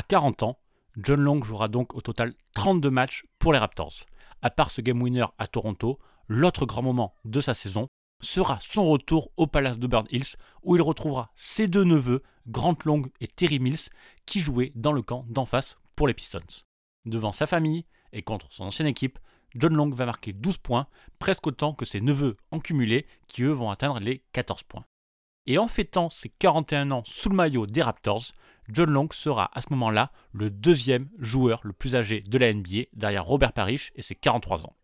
40 0.08 0.44
ans, 0.44 0.58
John 0.98 1.22
Long 1.22 1.44
jouera 1.44 1.68
donc 1.68 1.94
au 1.96 2.02
total 2.02 2.34
32 2.56 2.90
matchs 2.90 3.24
pour 3.38 3.54
les 3.54 3.60
Raptors. 3.60 3.94
À 4.42 4.50
part 4.50 4.72
ce 4.72 4.82
game 4.82 5.02
winner 5.02 5.26
à 5.38 5.48
Toronto, 5.48 6.00
l'autre 6.28 6.66
grand 6.66 6.82
moment 6.82 7.14
de 7.24 7.40
sa 7.40 7.54
saison 7.54 7.88
sera 8.22 8.58
son 8.62 8.86
retour 8.86 9.32
au 9.38 9.46
Palace 9.46 9.78
de 9.78 9.86
Burn 9.86 10.08
Hills 10.10 10.36
où 10.64 10.76
il 10.76 10.82
retrouvera 10.82 11.32
ses 11.36 11.68
deux 11.68 11.84
neveux, 11.84 12.24
Grant 12.48 12.78
Long 12.86 13.04
et 13.22 13.28
Terry 13.28 13.60
Mills, 13.60 13.90
qui 14.26 14.40
jouaient 14.40 14.72
dans 14.74 14.92
le 14.92 15.04
camp 15.04 15.26
d'en 15.30 15.46
face 15.46 15.78
pour 15.96 16.08
les 16.08 16.16
Pistons. 16.16 16.40
Devant 17.06 17.32
sa 17.32 17.46
famille 17.46 17.86
et 18.12 18.24
contre 18.24 18.48
son 18.50 18.66
ancienne 18.66 18.88
équipe, 18.88 19.20
John 19.56 19.76
Long 19.76 19.90
va 19.90 20.06
marquer 20.06 20.34
12 20.34 20.58
points, 20.58 20.88
presque 21.20 21.46
autant 21.48 21.74
que 21.74 21.86
ses 21.86 22.02
neveux 22.02 22.38
en 22.52 22.60
cumulé 22.60 23.06
qui 23.28 23.44
eux 23.44 23.52
vont 23.52 23.70
atteindre 23.70 24.00
les 24.00 24.24
14 24.34 24.64
points. 24.64 24.86
Et 25.46 25.58
en 25.58 25.68
fêtant 25.68 26.10
ses 26.10 26.30
41 26.30 26.92
ans 26.92 27.04
sous 27.06 27.30
le 27.30 27.36
maillot 27.36 27.68
des 27.68 27.82
Raptors, 27.82 28.34
John 28.70 28.90
Long 28.90 29.08
sera 29.12 29.50
à 29.54 29.62
ce 29.62 29.68
moment-là 29.72 30.12
le 30.34 30.50
deuxième 30.50 31.10
joueur 31.20 31.62
le 31.64 31.74
plus 31.74 31.96
âgé 31.96 32.22
de 32.22 32.38
la 32.38 32.54
NBA 32.54 32.84
derrière 32.94 33.26
Robert 33.26 33.54
Parrish 33.54 33.92
et 33.96 34.02
ses 34.02 34.16
43 34.16 34.66
ans. 34.66 34.76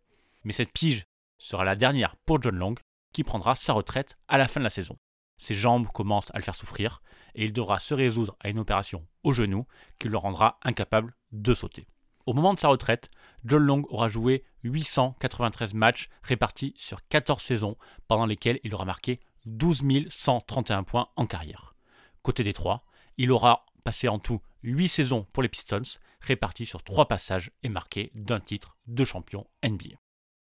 Mais 0.44 0.52
cette 0.52 0.72
pige 0.72 1.06
sera 1.38 1.64
la 1.64 1.76
dernière 1.76 2.16
pour 2.24 2.40
John 2.42 2.56
Long 2.56 2.74
qui 3.12 3.24
prendra 3.24 3.54
sa 3.54 3.74
retraite 3.74 4.16
à 4.28 4.38
la 4.38 4.48
fin 4.48 4.60
de 4.60 4.64
la 4.64 4.70
saison. 4.70 4.96
Ses 5.36 5.54
jambes 5.54 5.88
commencent 5.88 6.30
à 6.32 6.38
le 6.38 6.42
faire 6.44 6.54
souffrir 6.54 7.02
et 7.34 7.44
il 7.44 7.52
devra 7.52 7.78
se 7.78 7.92
résoudre 7.92 8.36
à 8.40 8.48
une 8.48 8.58
opération 8.58 9.06
au 9.22 9.32
genou 9.32 9.66
qui 9.98 10.08
le 10.08 10.16
rendra 10.16 10.58
incapable 10.62 11.14
de 11.32 11.52
sauter. 11.52 11.86
Au 12.26 12.32
moment 12.32 12.54
de 12.54 12.60
sa 12.60 12.68
retraite, 12.68 13.10
John 13.44 13.62
Long 13.62 13.84
aura 13.90 14.08
joué 14.08 14.44
893 14.62 15.74
matchs 15.74 16.08
répartis 16.22 16.72
sur 16.78 17.06
14 17.08 17.42
saisons 17.42 17.76
pendant 18.08 18.24
lesquelles 18.24 18.60
il 18.64 18.74
aura 18.74 18.86
marqué 18.86 19.20
12 19.44 19.82
131 20.08 20.84
points 20.84 21.08
en 21.16 21.26
carrière. 21.26 21.74
Côté 22.22 22.42
des 22.42 22.54
trois, 22.54 22.86
il 23.18 23.30
aura 23.30 23.66
passé 23.84 24.08
en 24.08 24.18
tout 24.18 24.40
8 24.62 24.88
saisons 24.88 25.26
pour 25.32 25.42
les 25.42 25.48
Pistons, 25.48 25.82
répartis 26.20 26.66
sur 26.66 26.82
3 26.82 27.06
passages 27.06 27.50
et 27.62 27.68
marqué 27.68 28.10
d'un 28.14 28.40
titre 28.40 28.76
de 28.86 29.04
champion 29.04 29.46
NBA. 29.62 29.96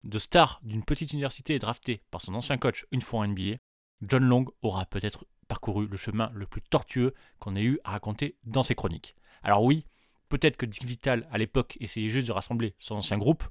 De 0.04 0.19
star 0.19 0.60
d'une 0.63 0.84
petite 0.84 1.13
université 1.13 1.58
draftée 1.60 2.02
par 2.12 2.21
son 2.21 2.34
ancien 2.34 2.58
coach 2.58 2.86
une 2.91 3.02
fois 3.02 3.21
en 3.21 3.28
NBA, 3.28 3.58
John 4.02 4.23
Long 4.23 4.45
aura 4.62 4.86
peut-être 4.86 5.26
parcouru 5.47 5.88
le 5.88 5.97
chemin 5.97 6.32
le 6.34 6.45
plus 6.45 6.62
tortueux 6.62 7.13
qu'on 7.39 7.56
ait 7.56 7.63
eu 7.63 7.80
à 7.84 7.91
raconter 7.91 8.38
dans 8.43 8.63
ses 8.63 8.76
chroniques. 8.76 9.15
Alors 9.43 9.63
oui, 9.63 9.86
peut-être 10.30 10.58
que 10.58 10.65
Dick 10.65 10.84
Vital 10.84 11.28
à 11.32 11.38
l'époque 11.38 11.78
essayait 11.80 12.10
juste 12.10 12.28
de 12.28 12.32
rassembler 12.32 12.76
son 12.80 12.95
ancien 12.95 13.17
groupe, 13.17 13.43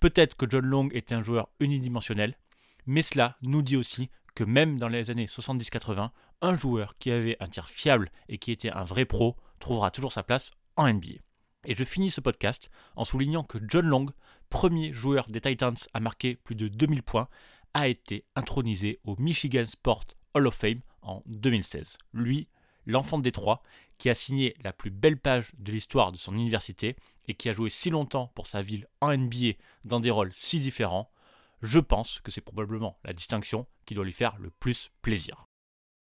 peut-être 0.00 0.36
que 0.36 0.46
John 0.48 0.64
Long 0.64 0.88
était 0.92 1.14
un 1.14 1.22
joueur 1.22 1.48
unidimensionnel, 1.60 2.36
mais 2.86 3.02
cela 3.02 3.36
nous 3.42 3.62
dit 3.62 3.76
aussi 3.76 4.10
que 4.34 4.44
même 4.44 4.78
dans 4.78 4.88
les 4.88 5.10
années 5.10 5.26
70-80, 5.26 6.10
un 6.40 6.56
joueur 6.56 6.96
qui 6.98 7.10
avait 7.10 7.36
un 7.40 7.48
tir 7.48 7.68
fiable 7.68 8.10
et 8.28 8.38
qui 8.38 8.52
était 8.52 8.70
un 8.70 8.84
vrai 8.84 9.04
pro 9.04 9.36
trouvera 9.58 9.90
toujours 9.90 10.12
sa 10.12 10.22
place 10.22 10.50
en 10.76 10.92
NBA. 10.92 11.20
Et 11.64 11.74
je 11.74 11.84
finis 11.84 12.10
ce 12.10 12.20
podcast 12.20 12.70
en 12.96 13.04
soulignant 13.04 13.42
que 13.42 13.58
John 13.66 13.86
Long, 13.86 14.06
premier 14.48 14.92
joueur 14.92 15.26
des 15.26 15.40
Titans 15.40 15.76
à 15.92 16.00
marquer 16.00 16.36
plus 16.36 16.54
de 16.54 16.68
2000 16.68 17.02
points, 17.02 17.28
a 17.74 17.88
été 17.88 18.24
intronisé 18.36 19.00
au 19.04 19.16
Michigan 19.18 19.66
Sport 19.66 20.04
Hall 20.34 20.46
of 20.46 20.54
Fame 20.54 20.80
en 21.02 21.22
2016. 21.26 21.98
Lui, 22.12 22.48
l'enfant 22.86 23.18
de 23.18 23.24
Détroit, 23.24 23.62
qui 23.98 24.08
a 24.08 24.14
signé 24.14 24.54
la 24.62 24.72
plus 24.72 24.90
belle 24.90 25.18
page 25.18 25.52
de 25.58 25.72
l'histoire 25.72 26.12
de 26.12 26.16
son 26.16 26.34
université 26.34 26.96
et 27.26 27.34
qui 27.34 27.48
a 27.48 27.52
joué 27.52 27.68
si 27.68 27.90
longtemps 27.90 28.32
pour 28.34 28.46
sa 28.46 28.62
ville 28.62 28.86
en 29.00 29.16
NBA 29.16 29.54
dans 29.84 30.00
des 30.00 30.10
rôles 30.10 30.32
si 30.32 30.60
différents, 30.60 31.10
je 31.60 31.80
pense 31.80 32.20
que 32.20 32.30
c'est 32.30 32.40
probablement 32.40 32.98
la 33.04 33.12
distinction 33.12 33.66
qui 33.84 33.94
doit 33.94 34.04
lui 34.04 34.12
faire 34.12 34.38
le 34.38 34.50
plus 34.50 34.90
plaisir. 35.02 35.47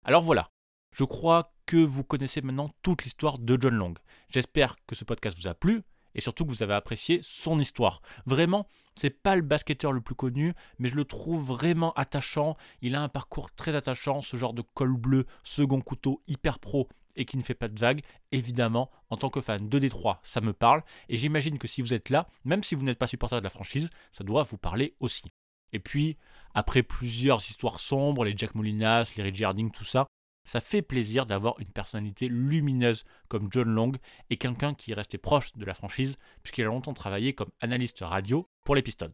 Alors 0.06 0.24
voilà, 0.24 0.50
je 0.92 1.04
crois 1.04 1.54
que 1.66 1.78
vous 1.78 2.04
connaissez 2.04 2.42
maintenant 2.42 2.72
toute 2.82 3.04
l'histoire 3.04 3.38
de 3.38 3.58
John 3.60 3.76
Long. 3.76 3.94
J'espère 4.30 4.78
que 4.88 4.96
ce 4.96 5.04
podcast 5.04 5.38
vous 5.38 5.48
a 5.48 5.54
plu 5.54 5.84
et 6.16 6.22
surtout 6.22 6.46
que 6.46 6.52
vous 6.52 6.64
avez 6.64 6.74
apprécié 6.74 7.20
son 7.22 7.60
histoire. 7.60 8.02
Vraiment, 8.26 8.66
c'est 8.96 9.22
pas 9.22 9.36
le 9.36 9.42
basketteur 9.42 9.92
le 9.92 10.02
plus 10.02 10.16
connu, 10.16 10.54
mais 10.80 10.90
je 10.90 10.96
le 10.96 11.06
trouve 11.06 11.46
vraiment 11.46 11.94
attachant. 11.94 12.56
Il 12.82 12.96
a 12.96 13.02
un 13.02 13.10
parcours 13.10 13.52
très 13.52 13.76
attachant, 13.76 14.22
ce 14.22 14.38
genre 14.38 14.54
de 14.54 14.62
col 14.62 14.96
bleu, 14.96 15.26
second 15.44 15.82
couteau, 15.82 16.24
hyper 16.28 16.60
pro 16.60 16.88
et 17.16 17.26
qui 17.26 17.38
ne 17.38 17.44
fait 17.44 17.54
pas 17.54 17.68
de 17.68 17.78
vagues. 17.78 18.02
Évidemment, 18.32 18.90
en 19.10 19.18
tant 19.18 19.30
que 19.30 19.42
fan 19.42 19.68
de 19.68 19.80
Détroit, 19.80 20.22
ça 20.24 20.42
me 20.42 20.54
parle 20.54 20.82
et 21.10 21.18
j'imagine 21.18 21.60
que 21.60 21.68
si 21.68 21.82
vous 21.82 21.94
êtes 21.94 22.10
là, 22.10 22.30
même 22.46 22.64
si 22.64 22.74
vous 22.74 22.84
n'êtes 22.84 23.00
pas 23.00 23.08
supporter 23.08 23.38
de 23.40 23.44
la 23.44 23.50
franchise, 23.50 23.90
ça 24.12 24.24
doit 24.24 24.44
vous 24.44 24.58
parler 24.58 24.96
aussi. 25.02 25.30
Et 25.74 25.80
puis, 25.80 26.18
après 26.54 26.84
plusieurs 26.84 27.40
histoires 27.40 27.80
sombres, 27.80 28.26
les 28.26 28.36
Jack 28.36 28.56
Molinas, 28.56 29.12
les 29.16 29.24
Reggie 29.24 29.46
Harding, 29.46 29.72
tout 29.72 29.84
ça, 29.84 30.08
ça 30.44 30.60
fait 30.60 30.82
plaisir 30.82 31.26
d'avoir 31.26 31.60
une 31.60 31.72
personnalité 31.72 32.28
lumineuse 32.28 33.04
comme 33.28 33.50
John 33.52 33.70
Long 33.70 33.92
et 34.30 34.38
quelqu'un 34.38 34.74
qui 34.74 34.92
est 34.92 34.96
resté 34.96 35.18
proche 35.18 35.56
de 35.56 35.66
la 35.66 35.76
franchise 35.76 36.18
puisqu'il 36.42 36.64
a 36.64 36.66
longtemps 36.66 36.94
travaillé 36.94 37.34
comme 37.34 37.52
analyste 37.60 38.00
radio 38.02 38.48
pour 38.66 38.74
les 38.76 38.82
Pistons. 38.82 39.12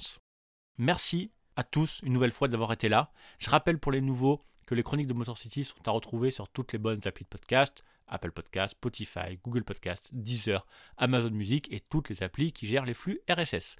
Merci 0.77 1.31
à 1.57 1.63
tous 1.63 1.99
une 2.03 2.13
nouvelle 2.13 2.31
fois 2.31 2.47
d'avoir 2.47 2.71
été 2.71 2.87
là. 2.89 3.11
Je 3.39 3.49
rappelle 3.49 3.79
pour 3.79 3.91
les 3.91 4.01
nouveaux 4.01 4.41
que 4.65 4.75
les 4.75 4.83
chroniques 4.83 5.07
de 5.07 5.13
Motor 5.13 5.37
City 5.37 5.63
sont 5.63 5.87
à 5.87 5.91
retrouver 5.91 6.31
sur 6.31 6.49
toutes 6.49 6.73
les 6.73 6.79
bonnes 6.79 7.01
applis 7.05 7.25
de 7.25 7.29
podcast, 7.29 7.83
Apple 8.07 8.31
Podcast, 8.31 8.71
Spotify, 8.71 9.37
Google 9.43 9.63
Podcast, 9.63 10.09
Deezer, 10.13 10.65
Amazon 10.97 11.31
Music 11.31 11.71
et 11.71 11.81
toutes 11.81 12.09
les 12.09 12.23
applis 12.23 12.51
qui 12.51 12.67
gèrent 12.67 12.85
les 12.85 12.93
flux 12.93 13.19
RSS. 13.29 13.75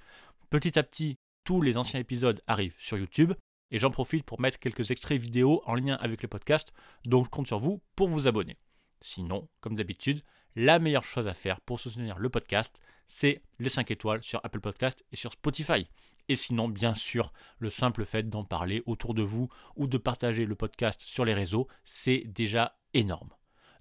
Petit 0.50 0.78
à 0.78 0.84
petit, 0.84 1.16
tous 1.46 1.62
les 1.62 1.78
anciens 1.78 2.00
épisodes 2.00 2.42
arrivent 2.48 2.76
sur 2.80 2.98
YouTube 2.98 3.34
et 3.72 3.80
j'en 3.80 3.92
profite 3.92 4.26
pour 4.26 4.42
mettre 4.42 4.60
quelques 4.60 4.92
extraits 4.92 5.22
vidéo 5.22 5.62
en 5.66 5.76
lien 5.76 5.96
avec 5.96 6.22
le 6.22 6.28
podcast, 6.28 6.74
donc 7.06 7.26
je 7.26 7.30
compte 7.30 7.48
sur 7.48 7.60
vous 7.60 7.82
pour 7.96 8.10
vous 8.10 8.28
abonner. 8.28 8.58
Sinon, 9.00 9.48
comme 9.62 9.76
d'habitude, 9.76 10.22
la 10.56 10.80
meilleure 10.80 11.04
chose 11.04 11.28
à 11.28 11.34
faire 11.34 11.62
pour 11.62 11.80
soutenir 11.80 12.18
le 12.18 12.30
podcast, 12.30 12.82
c'est 13.08 13.44
les 13.60 13.70
5 13.70 13.92
étoiles 13.92 14.24
sur 14.24 14.40
Apple 14.44 14.60
Podcast 14.60 15.06
et 15.12 15.16
sur 15.16 15.34
Spotify. 15.34 15.88
Et 16.28 16.36
sinon, 16.36 16.68
bien 16.68 16.96
sûr, 16.96 17.32
le 17.60 17.70
simple 17.70 18.06
fait 18.06 18.28
d'en 18.30 18.44
parler 18.44 18.82
autour 18.86 19.14
de 19.14 19.22
vous 19.22 19.48
ou 19.76 19.88
de 19.88 19.98
partager 19.98 20.46
le 20.46 20.56
podcast 20.56 21.02
sur 21.02 21.26
les 21.26 21.36
réseaux, 21.36 21.68
c'est 21.84 22.24
déjà 22.26 22.80
énorme. 22.94 23.30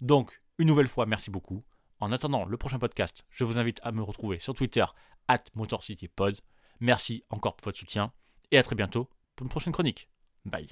Donc, 0.00 0.42
une 0.58 0.68
nouvelle 0.68 0.88
fois, 0.88 1.06
merci 1.06 1.30
beaucoup. 1.30 1.64
En 2.00 2.12
attendant 2.12 2.44
le 2.44 2.58
prochain 2.58 2.78
podcast, 2.78 3.24
je 3.30 3.44
vous 3.44 3.58
invite 3.58 3.80
à 3.82 3.92
me 3.92 4.02
retrouver 4.02 4.38
sur 4.38 4.52
Twitter, 4.52 4.84
at 5.28 5.44
MotorCityPod. 5.54 6.38
Merci 6.80 7.24
encore 7.30 7.56
pour 7.56 7.66
votre 7.66 7.78
soutien 7.78 8.12
et 8.50 8.58
à 8.58 8.62
très 8.62 8.76
bientôt 8.76 9.08
pour 9.36 9.44
une 9.44 9.50
prochaine 9.50 9.72
chronique. 9.72 10.08
Bye. 10.44 10.68